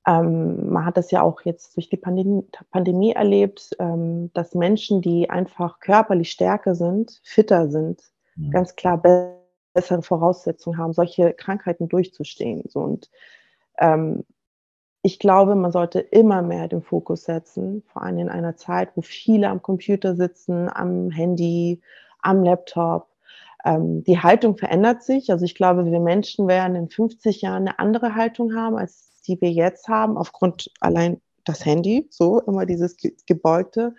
Ähm, 0.06 0.70
man 0.70 0.86
hat 0.86 0.96
das 0.96 1.10
ja 1.10 1.20
auch 1.20 1.42
jetzt 1.42 1.76
durch 1.76 1.90
die 1.90 1.98
Pandemie, 1.98 2.42
Pandemie 2.70 3.12
erlebt, 3.12 3.76
ähm, 3.78 4.32
dass 4.32 4.54
Menschen, 4.54 5.02
die 5.02 5.28
einfach 5.28 5.80
körperlich 5.80 6.30
stärker 6.30 6.74
sind, 6.74 7.20
fitter 7.22 7.68
sind, 7.68 8.02
mhm. 8.36 8.50
ganz 8.50 8.76
klar 8.76 9.02
bessere 9.74 10.00
Voraussetzungen 10.02 10.78
haben, 10.78 10.94
solche 10.94 11.34
Krankheiten 11.34 11.88
durchzustehen. 11.88 12.64
So, 12.68 12.80
und 12.80 13.10
ähm, 13.78 14.24
ich 15.02 15.18
glaube, 15.18 15.54
man 15.54 15.70
sollte 15.70 16.00
immer 16.00 16.40
mehr 16.40 16.66
den 16.66 16.82
Fokus 16.82 17.24
setzen, 17.24 17.82
vor 17.92 18.02
allem 18.02 18.18
in 18.18 18.28
einer 18.30 18.56
Zeit, 18.56 18.90
wo 18.94 19.02
viele 19.02 19.50
am 19.50 19.60
Computer 19.60 20.16
sitzen, 20.16 20.70
am 20.70 21.10
Handy, 21.10 21.82
am 22.20 22.42
Laptop 22.42 23.08
ähm, 23.64 24.04
die 24.04 24.20
Haltung 24.20 24.56
verändert 24.56 25.02
sich. 25.02 25.30
Also 25.30 25.44
ich 25.44 25.54
glaube, 25.54 25.84
wir 25.90 26.00
Menschen 26.00 26.48
werden 26.48 26.76
in 26.76 26.88
50 26.88 27.42
Jahren 27.42 27.68
eine 27.68 27.78
andere 27.78 28.14
Haltung 28.14 28.54
haben, 28.54 28.76
als 28.76 29.22
die 29.26 29.40
wir 29.40 29.50
jetzt 29.50 29.88
haben, 29.88 30.16
aufgrund 30.16 30.70
allein 30.80 31.20
das 31.44 31.64
Handy, 31.64 32.06
so 32.10 32.40
immer 32.40 32.66
dieses 32.66 32.96
Gebeugte. 33.26 33.94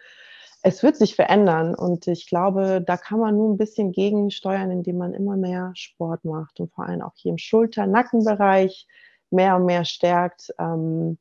Es 0.61 0.83
wird 0.83 0.97
sich 0.97 1.15
verändern 1.15 1.73
und 1.73 2.07
ich 2.07 2.27
glaube, 2.27 2.83
da 2.85 2.97
kann 2.97 3.19
man 3.19 3.35
nur 3.35 3.49
ein 3.49 3.57
bisschen 3.57 3.91
gegensteuern, 3.91 4.71
indem 4.71 4.97
man 4.97 5.13
immer 5.13 5.37
mehr 5.37 5.71
Sport 5.73 6.25
macht 6.25 6.59
und 6.59 6.73
vor 6.73 6.85
allem 6.85 7.01
auch 7.01 7.13
hier 7.15 7.31
im 7.31 7.37
Schulter-Nackenbereich 7.37 8.87
mehr 9.31 9.55
und 9.55 9.65
mehr 9.65 9.85
stärkt. 9.85 10.53
Ähm, 10.59 11.17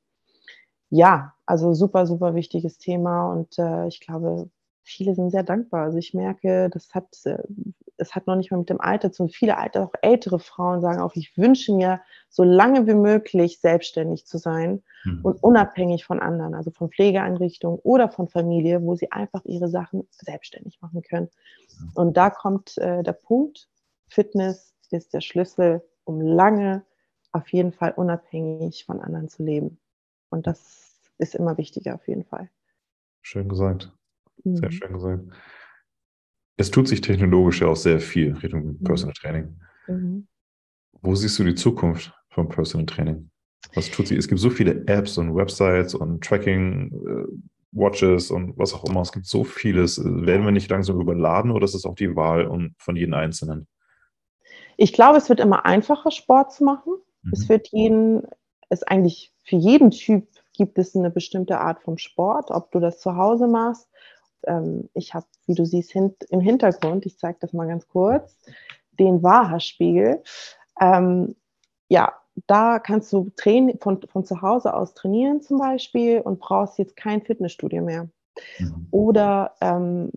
ja, 0.91 1.35
also 1.47 1.73
super, 1.75 2.07
super 2.07 2.35
wichtiges 2.35 2.79
Thema 2.79 3.31
und 3.31 3.59
äh, 3.59 3.87
ich 3.87 4.01
glaube, 4.01 4.51
viele 4.83 5.15
sind 5.15 5.31
sehr 5.31 5.43
dankbar. 5.45 5.85
Also 5.85 5.99
ich 5.99 6.15
merke, 6.15 6.71
das 6.71 6.95
hat, 6.95 7.07
äh, 7.25 7.39
es 7.99 8.15
hat 8.15 8.27
noch 8.27 8.37
nicht 8.37 8.51
mal 8.51 8.59
mit 8.59 8.71
dem 8.71 8.81
Alter 8.81 9.13
zu 9.13 9.25
tun. 9.25 9.31
Viele 9.31 9.59
alte, 9.59 9.83
auch 9.83 9.93
ältere 10.03 10.39
Frauen 10.39 10.81
sagen 10.81 11.01
auch, 11.01 11.15
ich 11.15 11.37
wünsche 11.37 11.75
mir, 11.75 12.01
so 12.29 12.45
lange 12.45 12.87
wie 12.87 12.95
möglich 12.95 13.61
selbstständig 13.61 14.27
zu 14.27 14.39
sein 14.39 14.83
mhm. 15.05 15.21
und 15.23 15.43
unabhängig 15.43 16.05
von 16.05 16.21
anderen, 16.21 16.55
also 16.55 16.71
von 16.71 16.91
Pflegeeinrichtungen 16.91 17.79
oder 17.83 18.09
von 18.09 18.29
Familie, 18.29 18.83
wo 18.83 18.95
sie 18.95 19.11
einfach 19.13 19.45
ihre 19.45 19.69
Sachen 19.69 20.07
selbstständig 20.11 20.81
machen 20.81 21.03
können. 21.03 21.29
Mhm. 21.79 21.93
Und 21.95 22.17
da 22.17 22.31
kommt 22.31 22.79
äh, 22.79 23.03
der 23.03 23.13
Punkt, 23.13 23.69
Fitness 24.09 24.75
ist 24.91 25.13
der 25.13 25.21
Schlüssel, 25.21 25.83
um 26.05 26.21
lange 26.21 26.85
auf 27.33 27.49
jeden 27.53 27.73
Fall 27.73 27.93
unabhängig 27.93 28.85
von 28.85 29.01
anderen 29.01 29.29
zu 29.29 29.43
leben. 29.43 29.79
Und 30.31 30.47
das 30.47 31.01
ist 31.19 31.35
immer 31.35 31.59
wichtiger 31.59 31.95
auf 31.95 32.07
jeden 32.09 32.25
Fall. 32.25 32.49
Schön 33.23 33.49
gesagt. 33.49 33.93
Sehr 34.45 34.69
mhm. 34.69 34.73
schön 34.73 34.93
gesagt. 34.93 35.25
Es 36.59 36.71
tut 36.71 36.89
sich 36.89 37.01
technologisch 37.01 37.61
ja 37.61 37.69
auch 37.69 37.77
sehr 37.77 38.01
viel 38.01 38.35
Richtung 38.35 38.67
mhm. 38.67 38.85
Personal 38.85 39.15
Training. 39.15 39.57
Mhm. 39.87 40.27
Wo 41.01 41.15
siehst 41.15 41.39
du 41.39 41.45
die 41.45 41.55
Zukunft 41.55 42.13
vom 42.29 42.49
Personal 42.49 42.85
Training? 42.85 43.31
Was 43.75 43.91
tut 43.91 44.09
sie? 44.09 44.17
Es 44.17 44.29
gibt 44.29 44.41
so 44.41 44.51
viele 44.51 44.87
Apps 44.87 45.19
und 45.19 45.35
Websites 45.35 45.95
und 45.95 46.23
Tracking, 46.23 46.93
äh, 46.93 47.27
Watches 47.73 48.31
und 48.31 48.59
was 48.59 48.75
auch 48.75 48.85
immer. 48.85 49.03
Es 49.03 49.13
gibt 49.13 49.27
so 49.27 49.45
vieles. 49.45 50.03
Werden 50.03 50.45
wir 50.45 50.51
nicht 50.53 50.71
langsam 50.71 51.01
überladen 51.01 51.51
oder 51.53 51.65
ist 51.65 51.75
es 51.75 51.85
auch 51.85 51.95
die 51.95 52.17
Wahl 52.17 52.71
von 52.79 52.97
jedem 52.97 53.15
Einzelnen? 53.15 53.69
Ich 54.77 54.93
glaube, 54.93 55.19
es 55.19 55.29
wird 55.29 55.41
immer 55.41 55.65
einfacher, 55.65 56.11
Sport 56.11 56.53
zu 56.53 56.65
machen. 56.65 56.95
Mhm. 57.23 57.33
Es 57.33 57.49
wird 57.49 57.69
jeden, 57.69 58.23
ist 58.69 58.89
eigentlich 58.89 59.33
für 59.45 59.57
jeden 59.57 59.91
Typ 59.91 60.27
gibt 60.55 60.79
es 60.79 60.97
eine 60.97 61.11
bestimmte 61.11 61.61
Art 61.61 61.81
vom 61.83 61.99
Sport, 61.99 62.51
ob 62.51 62.73
du 62.73 62.81
das 62.81 62.99
zu 62.99 63.17
Hause 63.17 63.47
machst. 63.47 63.88
Ähm, 64.49 64.89
ich 64.95 65.15
habe, 65.15 65.27
wie 65.47 65.55
du 65.55 65.65
siehst, 65.65 65.93
hint, 65.93 66.25
im 66.31 66.41
Hintergrund, 66.41 67.07
ich 67.07 67.19
zeige 67.19 67.39
das 67.41 67.53
mal 67.53 67.69
ganz 67.69 67.87
kurz, 67.87 68.39
den 68.99 69.23
Waha-Spiegel. 69.23 70.23
Ähm, 70.81 71.37
ja, 71.89 72.13
da 72.47 72.79
kannst 72.79 73.13
du 73.13 73.31
von, 73.81 74.01
von 74.03 74.25
zu 74.25 74.43
Hause 74.43 74.75
aus 74.75 74.95
trainieren 74.95 75.41
zum 75.41 75.59
Beispiel 75.59 76.21
und 76.21 76.39
brauchst 76.39 76.79
jetzt 76.79 76.97
kein 76.97 77.23
Fitnessstudio 77.23 77.83
mehr. 77.83 78.09
Mhm. 78.59 78.89
Oder 78.91 79.55
ähm, 79.61 80.13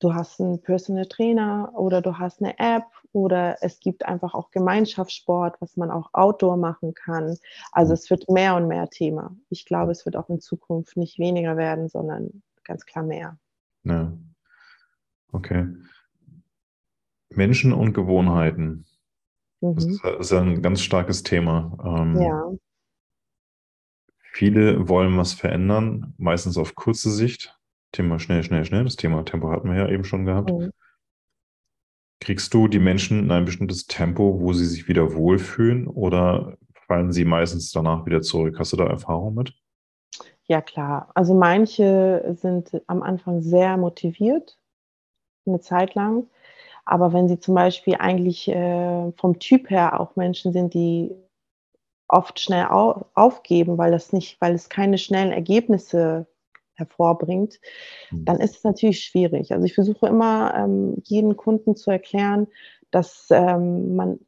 du 0.00 0.14
hast 0.14 0.40
einen 0.40 0.60
Personal 0.60 1.06
Trainer 1.06 1.72
oder 1.74 2.00
du 2.00 2.18
hast 2.18 2.42
eine 2.42 2.58
App 2.58 2.86
oder 3.12 3.56
es 3.60 3.78
gibt 3.80 4.04
einfach 4.06 4.34
auch 4.34 4.50
Gemeinschaftssport, 4.50 5.60
was 5.60 5.76
man 5.76 5.90
auch 5.90 6.10
outdoor 6.12 6.56
machen 6.56 6.94
kann. 6.94 7.36
Also 7.72 7.92
es 7.92 8.10
wird 8.10 8.28
mehr 8.30 8.56
und 8.56 8.68
mehr 8.68 8.88
Thema. 8.88 9.36
Ich 9.50 9.66
glaube, 9.66 9.92
es 9.92 10.04
wird 10.04 10.16
auch 10.16 10.28
in 10.28 10.40
Zukunft 10.40 10.96
nicht 10.96 11.18
weniger 11.18 11.56
werden, 11.56 11.88
sondern 11.88 12.42
ganz 12.64 12.86
klar 12.86 13.04
mehr. 13.04 13.36
Ja. 13.84 14.16
Okay. 15.32 15.66
Menschen 17.30 17.72
und 17.72 17.94
Gewohnheiten. 17.94 18.84
Mhm. 19.60 19.74
Das 20.02 20.20
ist 20.20 20.32
ein 20.32 20.62
ganz 20.62 20.82
starkes 20.82 21.22
Thema. 21.22 21.78
Ähm, 21.84 22.20
ja. 22.20 22.50
Viele 24.32 24.88
wollen 24.88 25.16
was 25.16 25.34
verändern, 25.34 26.14
meistens 26.16 26.56
auf 26.56 26.74
kurze 26.74 27.10
Sicht. 27.10 27.58
Thema 27.92 28.18
schnell, 28.18 28.42
schnell, 28.42 28.64
schnell. 28.64 28.84
Das 28.84 28.96
Thema 28.96 29.24
Tempo 29.24 29.50
hatten 29.50 29.68
wir 29.68 29.76
ja 29.76 29.88
eben 29.88 30.04
schon 30.04 30.24
gehabt. 30.24 30.50
Mhm. 30.50 30.70
Kriegst 32.20 32.54
du 32.54 32.68
die 32.68 32.78
Menschen 32.78 33.18
in 33.18 33.30
ein 33.30 33.44
bestimmtes 33.44 33.86
Tempo, 33.86 34.40
wo 34.40 34.52
sie 34.52 34.64
sich 34.64 34.88
wieder 34.88 35.14
wohlfühlen 35.14 35.86
oder 35.86 36.56
fallen 36.86 37.12
sie 37.12 37.24
meistens 37.24 37.72
danach 37.72 38.06
wieder 38.06 38.22
zurück? 38.22 38.56
Hast 38.58 38.72
du 38.72 38.76
da 38.76 38.86
Erfahrung 38.86 39.34
mit? 39.34 39.54
Ja, 40.52 40.60
klar. 40.60 41.08
Also 41.14 41.32
manche 41.32 42.36
sind 42.38 42.82
am 42.86 43.02
Anfang 43.02 43.40
sehr 43.40 43.78
motiviert, 43.78 44.58
eine 45.46 45.60
Zeit 45.60 45.94
lang. 45.94 46.28
Aber 46.84 47.14
wenn 47.14 47.26
sie 47.26 47.38
zum 47.38 47.54
Beispiel 47.54 47.94
eigentlich 47.98 48.48
äh, 48.48 49.12
vom 49.12 49.38
Typ 49.38 49.70
her 49.70 49.98
auch 49.98 50.14
Menschen 50.14 50.52
sind, 50.52 50.74
die 50.74 51.10
oft 52.06 52.38
schnell 52.38 52.66
au 52.66 53.06
aufgeben, 53.14 53.78
weil 53.78 53.92
das 53.92 54.12
nicht, 54.12 54.42
weil 54.42 54.52
es 54.54 54.68
keine 54.68 54.98
schnellen 54.98 55.32
Ergebnisse 55.32 56.26
hervorbringt, 56.74 57.58
mhm. 58.10 58.26
dann 58.26 58.38
ist 58.38 58.56
es 58.56 58.64
natürlich 58.64 59.02
schwierig. 59.02 59.52
Also 59.52 59.64
ich 59.64 59.72
versuche 59.74 60.06
immer, 60.06 60.54
ähm, 60.54 60.96
jeden 61.04 61.34
Kunden 61.38 61.76
zu 61.76 61.90
erklären, 61.90 62.46
dass 62.90 63.28
ähm, 63.30 63.96
man 63.96 64.20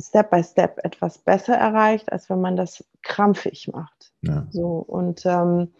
Step 0.00 0.30
by 0.30 0.42
Step 0.42 0.80
etwas 0.84 1.18
besser 1.18 1.54
erreicht, 1.54 2.10
als 2.12 2.28
wenn 2.28 2.40
man 2.40 2.56
das 2.56 2.84
krampfig 3.02 3.68
macht. 3.68 4.12
Ja. 4.22 4.46
So 4.50 4.78
und 4.78 5.24
ähm, 5.26 5.72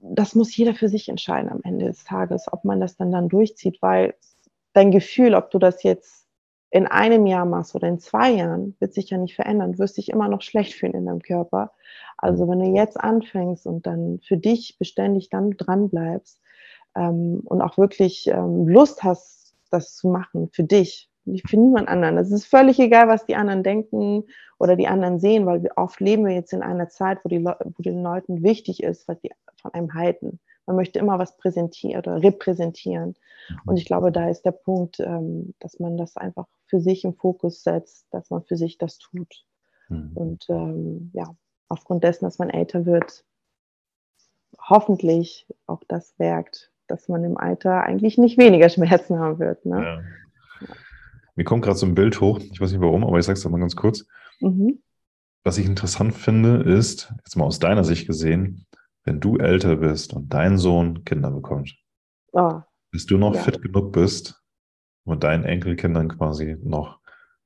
das 0.00 0.34
muss 0.34 0.56
jeder 0.56 0.74
für 0.74 0.88
sich 0.88 1.08
entscheiden 1.08 1.50
am 1.50 1.60
Ende 1.62 1.86
des 1.86 2.04
Tages, 2.04 2.46
ob 2.52 2.64
man 2.64 2.80
das 2.80 2.96
dann 2.96 3.10
dann 3.10 3.28
durchzieht, 3.28 3.80
weil 3.80 4.14
dein 4.72 4.90
Gefühl, 4.90 5.34
ob 5.34 5.50
du 5.50 5.58
das 5.58 5.82
jetzt 5.82 6.26
in 6.70 6.86
einem 6.86 7.26
Jahr 7.26 7.46
machst 7.46 7.74
oder 7.74 7.88
in 7.88 7.98
zwei 7.98 8.30
Jahren, 8.30 8.76
wird 8.78 8.94
sich 8.94 9.10
ja 9.10 9.18
nicht 9.18 9.34
verändern. 9.34 9.72
Du 9.72 9.78
wirst 9.78 9.96
dich 9.96 10.08
immer 10.08 10.28
noch 10.28 10.42
schlecht 10.42 10.74
fühlen 10.74 10.94
in 10.94 11.06
deinem 11.06 11.20
Körper. 11.20 11.72
Also 12.16 12.48
wenn 12.48 12.60
du 12.60 12.76
jetzt 12.76 12.98
anfängst 12.98 13.66
und 13.66 13.86
dann 13.86 14.20
für 14.20 14.36
dich 14.36 14.78
beständig 14.78 15.30
dann 15.30 15.52
dran 15.52 15.90
bleibst 15.90 16.40
ähm, 16.94 17.40
und 17.44 17.60
auch 17.60 17.76
wirklich 17.76 18.28
ähm, 18.28 18.68
Lust 18.68 19.02
hast, 19.02 19.56
das 19.70 19.96
zu 19.96 20.08
machen 20.08 20.48
für 20.52 20.62
dich, 20.64 21.09
für 21.46 21.56
niemand 21.56 21.88
anderen. 21.88 22.18
Es 22.18 22.30
ist 22.30 22.46
völlig 22.46 22.78
egal, 22.78 23.08
was 23.08 23.26
die 23.26 23.36
anderen 23.36 23.62
denken 23.62 24.24
oder 24.58 24.76
die 24.76 24.88
anderen 24.88 25.18
sehen, 25.18 25.46
weil 25.46 25.62
wir 25.62 25.72
oft 25.76 26.00
leben 26.00 26.26
wir 26.26 26.34
jetzt 26.34 26.52
in 26.52 26.62
einer 26.62 26.88
Zeit, 26.88 27.18
wo, 27.24 27.28
die 27.28 27.44
wo 27.44 27.82
den 27.82 28.02
Leuten 28.02 28.42
wichtig 28.42 28.82
ist, 28.82 29.06
was 29.08 29.20
die 29.20 29.30
von 29.60 29.72
einem 29.74 29.94
halten. 29.94 30.40
Man 30.66 30.76
möchte 30.76 30.98
immer 30.98 31.18
was 31.18 31.36
präsentieren 31.36 31.98
oder 31.98 32.22
repräsentieren. 32.22 33.16
Und 33.66 33.76
ich 33.76 33.84
glaube, 33.84 34.12
da 34.12 34.28
ist 34.28 34.42
der 34.42 34.52
Punkt, 34.52 35.00
ähm, 35.00 35.54
dass 35.58 35.78
man 35.80 35.96
das 35.96 36.16
einfach 36.16 36.46
für 36.66 36.80
sich 36.80 37.04
im 37.04 37.14
Fokus 37.14 37.62
setzt, 37.62 38.06
dass 38.10 38.30
man 38.30 38.44
für 38.44 38.56
sich 38.56 38.78
das 38.78 38.98
tut. 38.98 39.44
Mhm. 39.88 40.12
Und 40.14 40.46
ähm, 40.48 41.10
ja, 41.12 41.34
aufgrund 41.68 42.04
dessen, 42.04 42.24
dass 42.24 42.38
man 42.38 42.50
älter 42.50 42.86
wird, 42.86 43.24
hoffentlich 44.60 45.46
auch 45.66 45.82
das 45.88 46.18
wirkt, 46.18 46.70
dass 46.86 47.08
man 47.08 47.24
im 47.24 47.36
Alter 47.36 47.82
eigentlich 47.82 48.18
nicht 48.18 48.38
weniger 48.38 48.68
Schmerzen 48.68 49.18
haben 49.18 49.38
wird. 49.38 49.64
Ne? 49.64 49.82
Ja. 49.82 50.68
Mir 51.40 51.44
kommt 51.44 51.64
gerade 51.64 51.78
so 51.78 51.86
ein 51.86 51.94
Bild 51.94 52.20
hoch, 52.20 52.38
ich 52.38 52.60
weiß 52.60 52.70
nicht 52.70 52.82
warum, 52.82 53.02
aber 53.02 53.18
ich 53.18 53.24
sage 53.24 53.38
es 53.38 53.48
mal 53.48 53.58
ganz 53.58 53.74
kurz. 53.74 54.04
Mhm. 54.40 54.82
Was 55.42 55.56
ich 55.56 55.64
interessant 55.64 56.12
finde, 56.12 56.56
ist, 56.70 57.14
jetzt 57.24 57.34
mal 57.34 57.46
aus 57.46 57.58
deiner 57.58 57.82
Sicht 57.82 58.06
gesehen, 58.06 58.66
wenn 59.04 59.20
du 59.20 59.38
älter 59.38 59.76
bist 59.76 60.12
und 60.12 60.34
dein 60.34 60.58
Sohn 60.58 61.02
Kinder 61.04 61.30
bekommt, 61.30 61.78
oh, 62.32 62.60
bis 62.90 63.06
du 63.06 63.16
noch 63.16 63.34
ja. 63.34 63.40
fit 63.40 63.62
genug 63.62 63.90
bist 63.90 64.42
und 65.04 65.24
deinen 65.24 65.44
Enkelkindern 65.44 66.10
quasi 66.10 66.58
noch, 66.62 67.00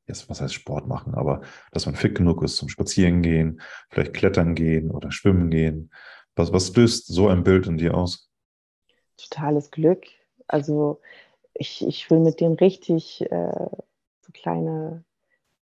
jetzt 0.08 0.28
was 0.28 0.40
heißt 0.40 0.54
Sport 0.54 0.88
machen, 0.88 1.14
aber 1.14 1.42
dass 1.70 1.86
man 1.86 1.94
fit 1.94 2.16
genug 2.16 2.42
ist 2.42 2.56
zum 2.56 2.68
Spazieren 2.68 3.22
gehen, 3.22 3.60
vielleicht 3.90 4.12
klettern 4.12 4.56
gehen 4.56 4.90
oder 4.90 5.12
schwimmen 5.12 5.50
gehen. 5.50 5.92
Was, 6.34 6.52
was 6.52 6.74
löst 6.74 7.06
so 7.06 7.28
ein 7.28 7.44
Bild 7.44 7.68
in 7.68 7.76
dir 7.76 7.94
aus? 7.96 8.28
Totales 9.16 9.70
Glück. 9.70 10.04
Also 10.48 11.00
ich, 11.54 11.86
ich 11.86 12.10
will 12.10 12.20
mit 12.20 12.40
denen 12.40 12.54
richtig 12.56 13.22
äh, 13.30 13.68
so 14.20 14.32
kleine 14.32 15.04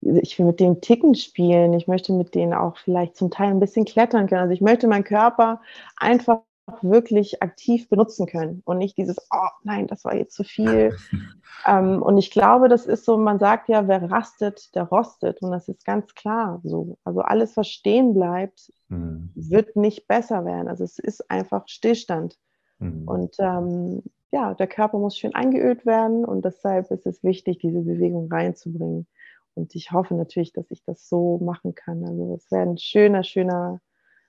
ich 0.02 0.38
will 0.38 0.46
mit 0.46 0.60
denen 0.60 0.80
Ticken 0.80 1.14
spielen, 1.14 1.72
ich 1.74 1.86
möchte 1.86 2.12
mit 2.12 2.34
denen 2.34 2.54
auch 2.54 2.76
vielleicht 2.76 3.16
zum 3.16 3.30
Teil 3.30 3.50
ein 3.50 3.60
bisschen 3.60 3.84
klettern 3.84 4.26
können. 4.26 4.42
Also 4.42 4.52
ich 4.52 4.60
möchte 4.60 4.88
meinen 4.88 5.04
Körper 5.04 5.60
einfach 5.96 6.40
wirklich 6.80 7.42
aktiv 7.42 7.88
benutzen 7.88 8.26
können 8.26 8.62
und 8.64 8.78
nicht 8.78 8.96
dieses, 8.96 9.18
oh 9.32 9.48
nein, 9.62 9.86
das 9.86 10.04
war 10.04 10.14
jetzt 10.14 10.34
zu 10.34 10.44
viel. 10.44 10.96
ähm, 11.66 12.02
und 12.02 12.18
ich 12.18 12.30
glaube, 12.30 12.68
das 12.68 12.86
ist 12.86 13.04
so, 13.04 13.16
man 13.16 13.38
sagt 13.38 13.68
ja, 13.68 13.88
wer 13.88 14.10
rastet, 14.10 14.74
der 14.74 14.84
rostet. 14.84 15.42
Und 15.42 15.50
das 15.50 15.68
ist 15.68 15.84
ganz 15.84 16.14
klar 16.14 16.60
so. 16.64 16.98
Also 17.04 17.20
alles, 17.20 17.56
was 17.56 17.68
stehen 17.68 18.14
bleibt, 18.14 18.72
mhm. 18.88 19.30
wird 19.34 19.76
nicht 19.76 20.06
besser 20.08 20.44
werden. 20.44 20.68
Also 20.68 20.84
es 20.84 20.98
ist 20.98 21.30
einfach 21.30 21.68
Stillstand. 21.68 22.38
Mhm. 22.78 23.06
Und 23.06 23.36
ähm, 23.38 24.02
ja, 24.32 24.54
der 24.54 24.66
Körper 24.66 24.98
muss 24.98 25.16
schön 25.16 25.34
eingeölt 25.34 25.84
werden 25.84 26.24
und 26.24 26.44
deshalb 26.44 26.90
ist 26.90 27.06
es 27.06 27.22
wichtig, 27.22 27.58
diese 27.58 27.82
Bewegung 27.82 28.32
reinzubringen. 28.32 29.06
Und 29.54 29.74
ich 29.74 29.92
hoffe 29.92 30.14
natürlich, 30.14 30.54
dass 30.54 30.70
ich 30.70 30.82
das 30.84 31.08
so 31.08 31.38
machen 31.38 31.74
kann. 31.74 32.02
Also 32.04 32.34
es 32.34 32.50
wäre 32.50 32.62
ein 32.62 32.78
schöner, 32.78 33.22
schöner, 33.22 33.80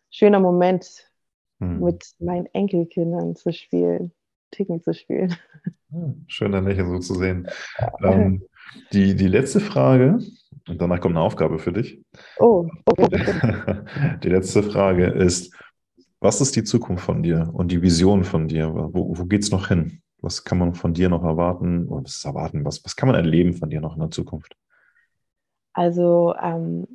schöner 0.09 0.41
Moment, 0.41 1.09
hm. 1.59 1.79
mit 1.79 2.05
meinen 2.19 2.47
Enkelkindern 2.47 3.35
zu 3.37 3.53
spielen, 3.53 4.11
Ticken 4.51 4.81
zu 4.81 4.93
spielen. 4.93 5.35
Hm, 5.91 6.25
schön, 6.27 6.51
deine 6.51 6.73
Nähe 6.73 6.85
so 6.85 6.99
zu 6.99 7.15
sehen. 7.15 7.47
Ähm, 8.03 8.43
die, 8.91 9.15
die 9.15 9.27
letzte 9.27 9.61
Frage, 9.61 10.19
und 10.67 10.81
danach 10.81 10.99
kommt 10.99 11.15
eine 11.15 11.23
Aufgabe 11.23 11.59
für 11.59 11.71
dich. 11.71 12.01
Oh, 12.39 12.69
okay. 12.85 13.07
Die 14.23 14.29
letzte 14.29 14.63
Frage 14.63 15.07
ist, 15.07 15.53
was 16.23 16.41
ist 16.41 16.55
die 16.55 16.63
Zukunft 16.63 17.03
von 17.03 17.21
dir 17.21 17.49
und 17.53 17.71
die 17.71 17.81
Vision 17.81 18.23
von 18.23 18.47
dir? 18.47 18.73
Wo, 18.73 19.17
wo 19.17 19.25
geht 19.25 19.43
es 19.43 19.51
noch 19.51 19.67
hin? 19.67 20.01
Was 20.21 20.43
kann 20.45 20.57
man 20.57 20.73
von 20.73 20.93
dir 20.93 21.09
noch 21.09 21.23
erwarten? 21.23 21.87
Oder 21.89 22.05
was 22.05 22.23
erwarten? 22.23 22.63
Was, 22.65 22.83
was 22.85 22.95
kann 22.95 23.07
man 23.07 23.15
erleben 23.15 23.53
von 23.53 23.69
dir 23.69 23.81
noch 23.81 23.95
in 23.95 23.99
der 23.99 24.09
Zukunft? 24.09 24.55
Also 25.73 26.33
ähm, 26.41 26.87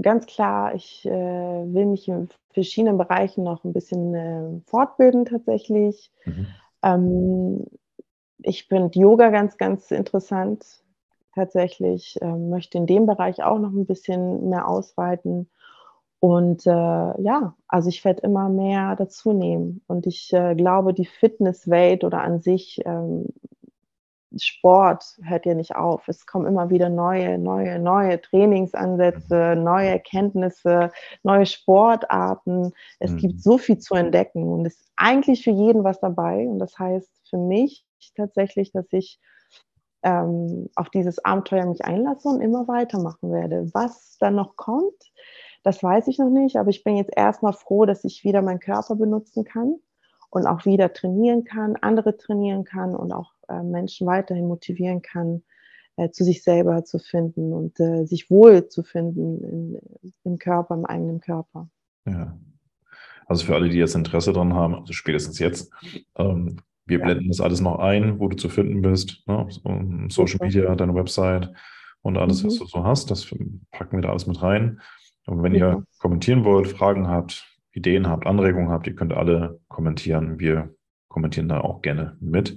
ganz 0.00 0.26
klar, 0.26 0.74
ich 0.74 1.04
äh, 1.04 1.10
will 1.10 1.86
mich 1.86 2.08
in 2.08 2.28
verschiedenen 2.52 2.96
Bereichen 2.96 3.44
noch 3.44 3.64
ein 3.64 3.72
bisschen 3.72 4.14
äh, 4.14 4.60
fortbilden 4.66 5.26
tatsächlich. 5.26 6.10
Mhm. 6.24 6.46
Ähm, 6.82 7.66
ich 8.42 8.66
finde 8.66 8.98
Yoga 8.98 9.30
ganz, 9.30 9.58
ganz 9.58 9.90
interessant 9.90 10.64
tatsächlich, 11.34 12.18
ähm, 12.22 12.50
möchte 12.50 12.78
in 12.78 12.86
dem 12.86 13.06
Bereich 13.06 13.42
auch 13.42 13.58
noch 13.58 13.72
ein 13.72 13.86
bisschen 13.86 14.48
mehr 14.48 14.66
ausweiten. 14.66 15.50
Und 16.20 16.66
äh, 16.66 16.70
ja, 16.70 17.54
also 17.66 17.88
ich 17.88 18.04
werde 18.04 18.22
immer 18.22 18.50
mehr 18.50 18.94
dazu 18.94 19.32
nehmen. 19.32 19.82
Und 19.86 20.06
ich 20.06 20.32
äh, 20.32 20.54
glaube, 20.54 20.92
die 20.92 21.06
Fitnesswelt 21.06 22.04
oder 22.04 22.22
an 22.22 22.40
sich 22.40 22.80
ähm, 22.84 23.26
Sport 24.36 25.18
hört 25.22 25.46
ja 25.46 25.54
nicht 25.54 25.74
auf. 25.74 26.06
Es 26.06 26.26
kommen 26.26 26.46
immer 26.46 26.70
wieder 26.70 26.88
neue, 26.88 27.38
neue, 27.38 27.78
neue 27.78 28.20
Trainingsansätze, 28.20 29.56
neue 29.56 29.88
Erkenntnisse, 29.88 30.92
neue 31.22 31.46
Sportarten. 31.46 32.72
Es 32.98 33.12
mhm. 33.12 33.16
gibt 33.16 33.42
so 33.42 33.58
viel 33.58 33.78
zu 33.78 33.94
entdecken 33.94 34.44
und 34.44 34.66
es 34.66 34.80
ist 34.80 34.92
eigentlich 34.96 35.42
für 35.42 35.50
jeden 35.50 35.84
was 35.84 36.00
dabei. 36.00 36.46
Und 36.46 36.58
das 36.58 36.78
heißt 36.78 37.10
für 37.28 37.38
mich 37.38 37.84
tatsächlich, 38.14 38.72
dass 38.72 38.86
ich 38.92 39.18
ähm, 40.02 40.68
auf 40.76 40.90
dieses 40.90 41.24
Abenteuer 41.24 41.66
mich 41.66 41.84
einlasse 41.84 42.28
und 42.28 42.40
immer 42.40 42.68
weitermachen 42.68 43.32
werde. 43.32 43.68
Was 43.72 44.16
dann 44.18 44.36
noch 44.36 44.56
kommt, 44.56 45.12
das 45.62 45.82
weiß 45.82 46.08
ich 46.08 46.18
noch 46.18 46.30
nicht, 46.30 46.56
aber 46.56 46.70
ich 46.70 46.84
bin 46.84 46.96
jetzt 46.96 47.12
erstmal 47.16 47.52
froh, 47.52 47.84
dass 47.84 48.04
ich 48.04 48.24
wieder 48.24 48.42
meinen 48.42 48.60
Körper 48.60 48.96
benutzen 48.96 49.44
kann 49.44 49.76
und 50.30 50.46
auch 50.46 50.64
wieder 50.64 50.92
trainieren 50.92 51.44
kann, 51.44 51.76
andere 51.80 52.16
trainieren 52.16 52.64
kann 52.64 52.94
und 52.94 53.12
auch 53.12 53.32
äh, 53.48 53.62
Menschen 53.62 54.06
weiterhin 54.06 54.46
motivieren 54.46 55.02
kann, 55.02 55.42
äh, 55.96 56.10
zu 56.10 56.24
sich 56.24 56.42
selber 56.42 56.84
zu 56.84 56.98
finden 56.98 57.52
und 57.52 57.78
äh, 57.80 58.06
sich 58.06 58.30
wohl 58.30 58.68
zu 58.68 58.82
finden 58.82 59.44
in, 59.44 59.78
im 60.24 60.38
Körper, 60.38 60.74
im 60.74 60.86
eigenen 60.86 61.20
Körper. 61.20 61.68
Ja. 62.06 62.38
Also 63.26 63.44
für 63.44 63.54
alle, 63.54 63.68
die 63.68 63.78
jetzt 63.78 63.94
Interesse 63.94 64.32
dran 64.32 64.54
haben, 64.54 64.74
also 64.74 64.92
spätestens 64.92 65.38
jetzt, 65.38 65.72
ähm, 66.16 66.56
wir 66.86 66.98
ja. 66.98 67.04
blenden 67.04 67.28
das 67.28 67.40
alles 67.40 67.60
noch 67.60 67.78
ein, 67.78 68.18
wo 68.18 68.28
du 68.28 68.36
zu 68.36 68.48
finden 68.48 68.82
bist, 68.82 69.22
ne? 69.28 69.46
Social 70.08 70.38
Media, 70.40 70.74
deine 70.74 70.94
Website 70.94 71.52
und 72.02 72.16
alles, 72.16 72.42
mhm. 72.42 72.48
was 72.48 72.58
du 72.58 72.66
so 72.66 72.84
hast. 72.84 73.10
Das 73.10 73.32
packen 73.70 73.96
wir 73.96 74.02
da 74.02 74.10
alles 74.10 74.26
mit 74.26 74.42
rein. 74.42 74.80
Und 75.30 75.42
wenn 75.42 75.54
ihr 75.54 75.84
kommentieren 75.98 76.44
wollt, 76.44 76.68
Fragen 76.68 77.08
habt, 77.08 77.46
Ideen 77.72 78.08
habt, 78.08 78.26
Anregungen 78.26 78.70
habt, 78.70 78.86
ihr 78.86 78.94
könnt 78.94 79.12
alle 79.12 79.60
kommentieren. 79.68 80.38
Wir 80.38 80.74
kommentieren 81.08 81.48
da 81.48 81.60
auch 81.60 81.82
gerne 81.82 82.16
mit. 82.20 82.56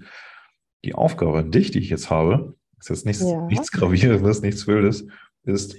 Die 0.83 0.95
Aufgabe 0.95 1.39
an 1.39 1.51
dich, 1.51 1.71
die 1.71 1.79
ich 1.79 1.89
jetzt 1.89 2.09
habe, 2.09 2.55
ist 2.79 2.89
jetzt 2.89 3.05
nichts, 3.05 3.23
ja. 3.23 3.45
nichts 3.45 3.71
Gravierendes, 3.71 4.41
nichts 4.41 4.67
Wildes, 4.67 5.07
ist, 5.43 5.77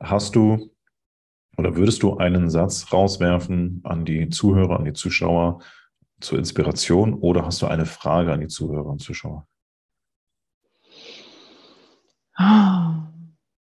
hast 0.00 0.36
du 0.36 0.70
oder 1.56 1.74
würdest 1.74 2.04
du 2.04 2.16
einen 2.16 2.50
Satz 2.50 2.92
rauswerfen 2.92 3.80
an 3.82 4.04
die 4.04 4.28
Zuhörer, 4.28 4.78
an 4.78 4.84
die 4.84 4.92
Zuschauer 4.92 5.60
zur 6.20 6.38
Inspiration 6.38 7.14
oder 7.14 7.44
hast 7.44 7.62
du 7.62 7.66
eine 7.66 7.84
Frage 7.84 8.32
an 8.32 8.40
die 8.40 8.46
Zuhörer 8.46 8.86
und 8.86 9.02
Zuschauer? 9.02 9.46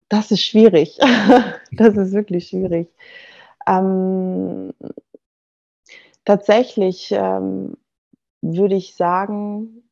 Das 0.09 0.31
ist 0.31 0.43
schwierig. 0.43 0.99
Das 1.73 1.97
ist 1.97 2.13
wirklich 2.13 2.49
schwierig. 2.49 2.89
Ähm, 3.67 4.73
tatsächlich 6.25 7.13
ähm, 7.13 7.77
würde 8.41 8.75
ich 8.75 8.95
sagen, 8.95 9.83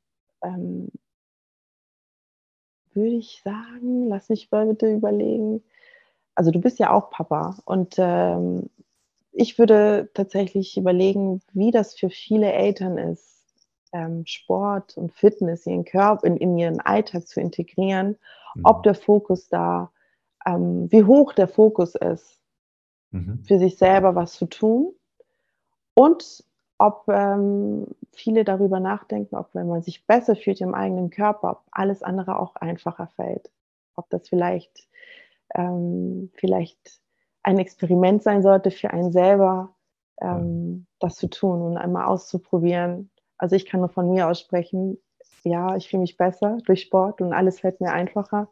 ähm, 0.42 0.88
würde 2.92 3.16
ich 3.16 3.42
sagen, 3.44 4.08
lass 4.08 4.28
mich 4.28 4.50
mal 4.50 4.66
bitte 4.66 4.90
überlegen. 4.90 5.62
Also 6.34 6.50
du 6.50 6.60
bist 6.60 6.78
ja 6.78 6.92
auch 6.92 7.10
Papa 7.10 7.58
und 7.64 7.96
ähm, 7.98 8.70
ich 9.32 9.58
würde 9.58 10.08
tatsächlich 10.14 10.76
überlegen, 10.78 11.42
wie 11.52 11.70
das 11.70 11.94
für 11.94 12.08
viele 12.08 12.52
Eltern 12.52 12.96
ist, 12.96 13.44
ähm, 13.92 14.24
Sport 14.26 14.96
und 14.96 15.12
Fitness 15.12 15.66
ihren 15.66 15.84
Körper 15.84 16.26
in, 16.26 16.36
in, 16.38 16.56
ihren 16.56 16.80
Alltag 16.80 17.28
zu 17.28 17.40
integrieren, 17.40 18.16
mhm. 18.54 18.62
ob 18.64 18.82
der 18.82 18.94
Fokus 18.94 19.48
da, 19.48 19.92
ähm, 20.46 20.90
wie 20.90 21.04
hoch 21.04 21.32
der 21.32 21.48
Fokus 21.48 21.94
ist, 21.94 22.40
mhm. 23.10 23.42
für 23.44 23.58
sich 23.58 23.76
selber 23.76 24.14
was 24.14 24.32
zu 24.32 24.46
tun 24.46 24.94
und 25.94 26.44
ob 26.78 27.04
ähm, 27.08 27.86
viele 28.12 28.44
darüber 28.44 28.80
nachdenken, 28.80 29.34
ob 29.36 29.54
wenn 29.54 29.68
man 29.68 29.82
sich 29.82 30.06
besser 30.06 30.36
fühlt 30.36 30.60
im 30.60 30.74
eigenen 30.74 31.10
Körper, 31.10 31.52
ob 31.52 31.62
alles 31.70 32.02
andere 32.02 32.38
auch 32.38 32.54
einfacher 32.56 33.06
fällt. 33.16 33.50
Ob 33.94 34.10
das 34.10 34.28
vielleicht, 34.28 34.86
ähm, 35.54 36.30
vielleicht 36.34 37.00
ein 37.42 37.58
Experiment 37.58 38.22
sein 38.22 38.42
sollte 38.42 38.70
für 38.70 38.90
einen 38.90 39.10
selber, 39.10 39.74
ähm, 40.20 40.86
das 40.98 41.16
zu 41.16 41.28
tun 41.28 41.62
und 41.62 41.78
einmal 41.78 42.06
auszuprobieren. 42.06 43.10
Also 43.38 43.56
ich 43.56 43.64
kann 43.64 43.80
nur 43.80 43.88
von 43.88 44.10
mir 44.10 44.28
aussprechen, 44.28 44.98
ja, 45.44 45.76
ich 45.76 45.88
fühle 45.88 46.02
mich 46.02 46.16
besser 46.16 46.58
durch 46.66 46.82
Sport 46.82 47.20
und 47.20 47.32
alles 47.32 47.60
fällt 47.60 47.80
mir 47.80 47.92
einfacher. 47.92 48.48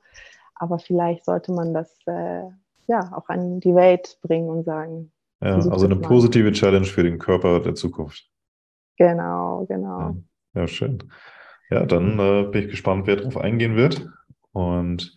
Aber 0.57 0.79
vielleicht 0.79 1.25
sollte 1.25 1.53
man 1.53 1.75
das 1.75 1.99
äh, 2.07 2.43
ja 2.87 3.13
auch 3.15 3.29
an 3.29 3.61
die 3.61 3.75
Welt 3.75 4.19
bringen 4.23 4.49
und 4.49 4.65
sagen, 4.65 5.13
ja, 5.41 5.57
also 5.57 5.85
eine 5.85 5.97
positive 5.97 6.53
Challenge 6.53 6.87
für 6.87 7.03
den 7.03 7.19
Körper 7.19 7.61
der 7.61 7.75
Zukunft. 7.75 8.31
Genau, 8.97 9.67
genau. 9.69 9.99
Ja, 10.55 10.63
ja 10.63 10.67
schön. 10.67 10.99
Ja, 11.71 11.85
dann 11.85 12.19
äh, 12.19 12.45
bin 12.45 12.63
ich 12.63 12.71
gespannt, 12.71 13.07
wer 13.07 13.17
darauf 13.17 13.37
eingehen 13.37 13.77
wird. 13.77 14.09
Und 14.53 15.17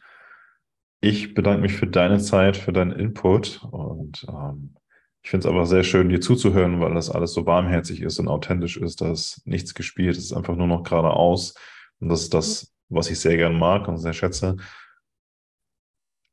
ich 0.99 1.33
bedanke 1.33 1.61
mich 1.61 1.73
für 1.73 1.87
deine 1.87 2.19
Zeit, 2.19 2.57
für 2.57 2.73
deinen 2.73 2.91
Input. 2.91 3.63
Und 3.71 4.25
ähm, 4.27 4.75
ich 5.21 5.29
finde 5.29 5.47
es 5.47 5.53
einfach 5.53 5.67
sehr 5.67 5.83
schön, 5.83 6.09
dir 6.09 6.19
zuzuhören, 6.19 6.79
weil 6.79 6.93
das 6.93 7.09
alles 7.09 7.33
so 7.33 7.45
warmherzig 7.45 8.01
ist 8.01 8.19
und 8.19 8.27
authentisch 8.27 8.77
ist. 8.77 9.01
Da 9.01 9.11
ist 9.11 9.41
nichts 9.45 9.73
gespielt, 9.75 10.17
es 10.17 10.25
ist 10.25 10.33
einfach 10.33 10.55
nur 10.55 10.67
noch 10.67 10.83
geradeaus. 10.83 11.53
Und 11.99 12.09
das 12.09 12.23
ist 12.23 12.33
das, 12.33 12.73
was 12.89 13.09
ich 13.09 13.19
sehr 13.19 13.37
gern 13.37 13.57
mag 13.57 13.87
und 13.87 13.97
sehr 13.97 14.13
schätze. 14.13 14.57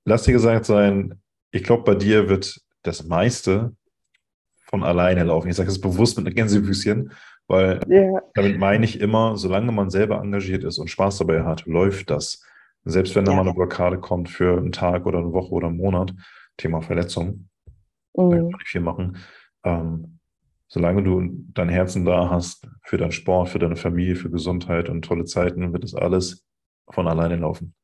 Lass 0.04 0.24
dir 0.24 0.32
gesagt 0.32 0.66
sein, 0.66 1.20
ich 1.50 1.62
glaube, 1.62 1.84
bei 1.84 1.94
dir 1.94 2.28
wird 2.28 2.60
das 2.82 3.04
meiste 3.06 3.74
von 4.66 4.82
alleine 4.82 5.24
laufen. 5.24 5.48
Ich 5.48 5.56
sage 5.56 5.70
es 5.70 5.80
bewusst 5.80 6.18
mit 6.18 6.26
einem 6.26 6.34
Gänsefüßchen, 6.34 7.12
weil 7.46 7.80
yeah. 7.88 8.20
damit 8.34 8.58
meine 8.58 8.84
ich 8.84 9.00
immer, 9.00 9.36
solange 9.36 9.72
man 9.72 9.90
selber 9.90 10.20
engagiert 10.20 10.64
ist 10.64 10.78
und 10.78 10.88
Spaß 10.88 11.18
dabei 11.18 11.44
hat, 11.44 11.66
läuft 11.66 12.10
das. 12.10 12.42
Selbst 12.84 13.14
wenn 13.14 13.24
da 13.24 13.32
ja. 13.32 13.36
mal 13.36 13.42
eine 13.42 13.54
Blockade 13.54 13.98
kommt 13.98 14.28
für 14.28 14.58
einen 14.58 14.72
Tag 14.72 15.06
oder 15.06 15.18
eine 15.18 15.32
Woche 15.32 15.52
oder 15.52 15.68
einen 15.68 15.76
Monat, 15.76 16.12
Thema 16.56 16.82
Verletzung, 16.82 17.48
mhm. 18.14 18.30
da 18.30 18.36
kann 18.36 18.44
man 18.46 18.58
nicht 18.58 18.68
viel 18.68 18.80
machen. 18.80 19.16
Ähm, 19.64 20.18
solange 20.68 21.02
du 21.02 21.22
dein 21.54 21.68
Herzen 21.68 22.04
da 22.04 22.30
hast 22.30 22.68
für 22.82 22.98
deinen 22.98 23.12
Sport, 23.12 23.48
für 23.48 23.58
deine 23.58 23.76
Familie, 23.76 24.16
für 24.16 24.30
Gesundheit 24.30 24.88
und 24.88 25.02
tolle 25.02 25.24
Zeiten, 25.24 25.72
wird 25.72 25.84
das 25.84 25.94
alles 25.94 26.44
von 26.90 27.08
alleine 27.08 27.36
laufen. 27.36 27.74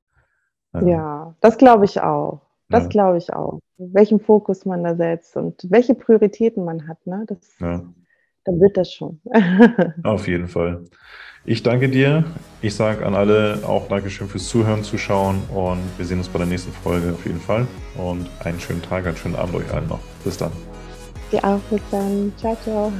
Ähm, 0.75 0.89
ja, 0.89 1.35
das 1.41 1.59
glaube 1.59 1.85
ich 1.85 2.01
auch. 2.01 2.41
Das 2.69 2.85
ja. 2.85 2.89
glaube 2.89 3.19
ich 3.19 3.33
auch. 3.33 3.59
Welchen 3.79 4.21
Fokus 4.21 4.65
man 4.65 4.85
da 4.85 4.95
setzt 4.95 5.37
und 5.37 5.67
welche 5.71 5.95
Prioritäten 5.95 6.65
man 6.65 6.87
hat, 6.87 7.05
ne? 7.07 7.25
Das, 7.27 7.39
ja. 7.59 7.83
Dann 8.45 8.61
wird 8.61 8.77
das 8.77 8.93
schon. 8.93 9.21
Auf 10.05 10.27
jeden 10.27 10.49
Fall. 10.49 10.85
Ich 11.45 11.63
danke 11.63 11.89
dir. 11.89 12.25
Ich 12.63 12.75
sage 12.75 13.05
an 13.05 13.15
alle 13.15 13.61
auch 13.67 13.89
Dankeschön 13.89 14.29
fürs 14.29 14.49
Zuhören, 14.49 14.83
Zuschauen 14.83 15.43
und 15.55 15.81
wir 15.97 16.05
sehen 16.05 16.19
uns 16.19 16.29
bei 16.29 16.39
der 16.39 16.47
nächsten 16.47 16.73
Folge 16.73 17.13
auf 17.13 17.25
jeden 17.25 17.41
Fall. 17.41 17.67
Und 17.97 18.29
einen 18.45 18.61
schönen 18.61 18.83
Tag, 18.83 19.07
einen 19.07 19.17
schönen 19.17 19.37
Abend 19.37 19.55
euch 19.55 19.73
allen 19.73 19.89
noch. 19.89 20.01
Bis 20.23 20.37
dann. 20.37 20.53
Dir 21.33 21.43
auch 21.45 21.61
bis 21.71 21.81
dann. 21.91 22.33
Ciao, 22.37 22.57
ciao. 22.63 22.93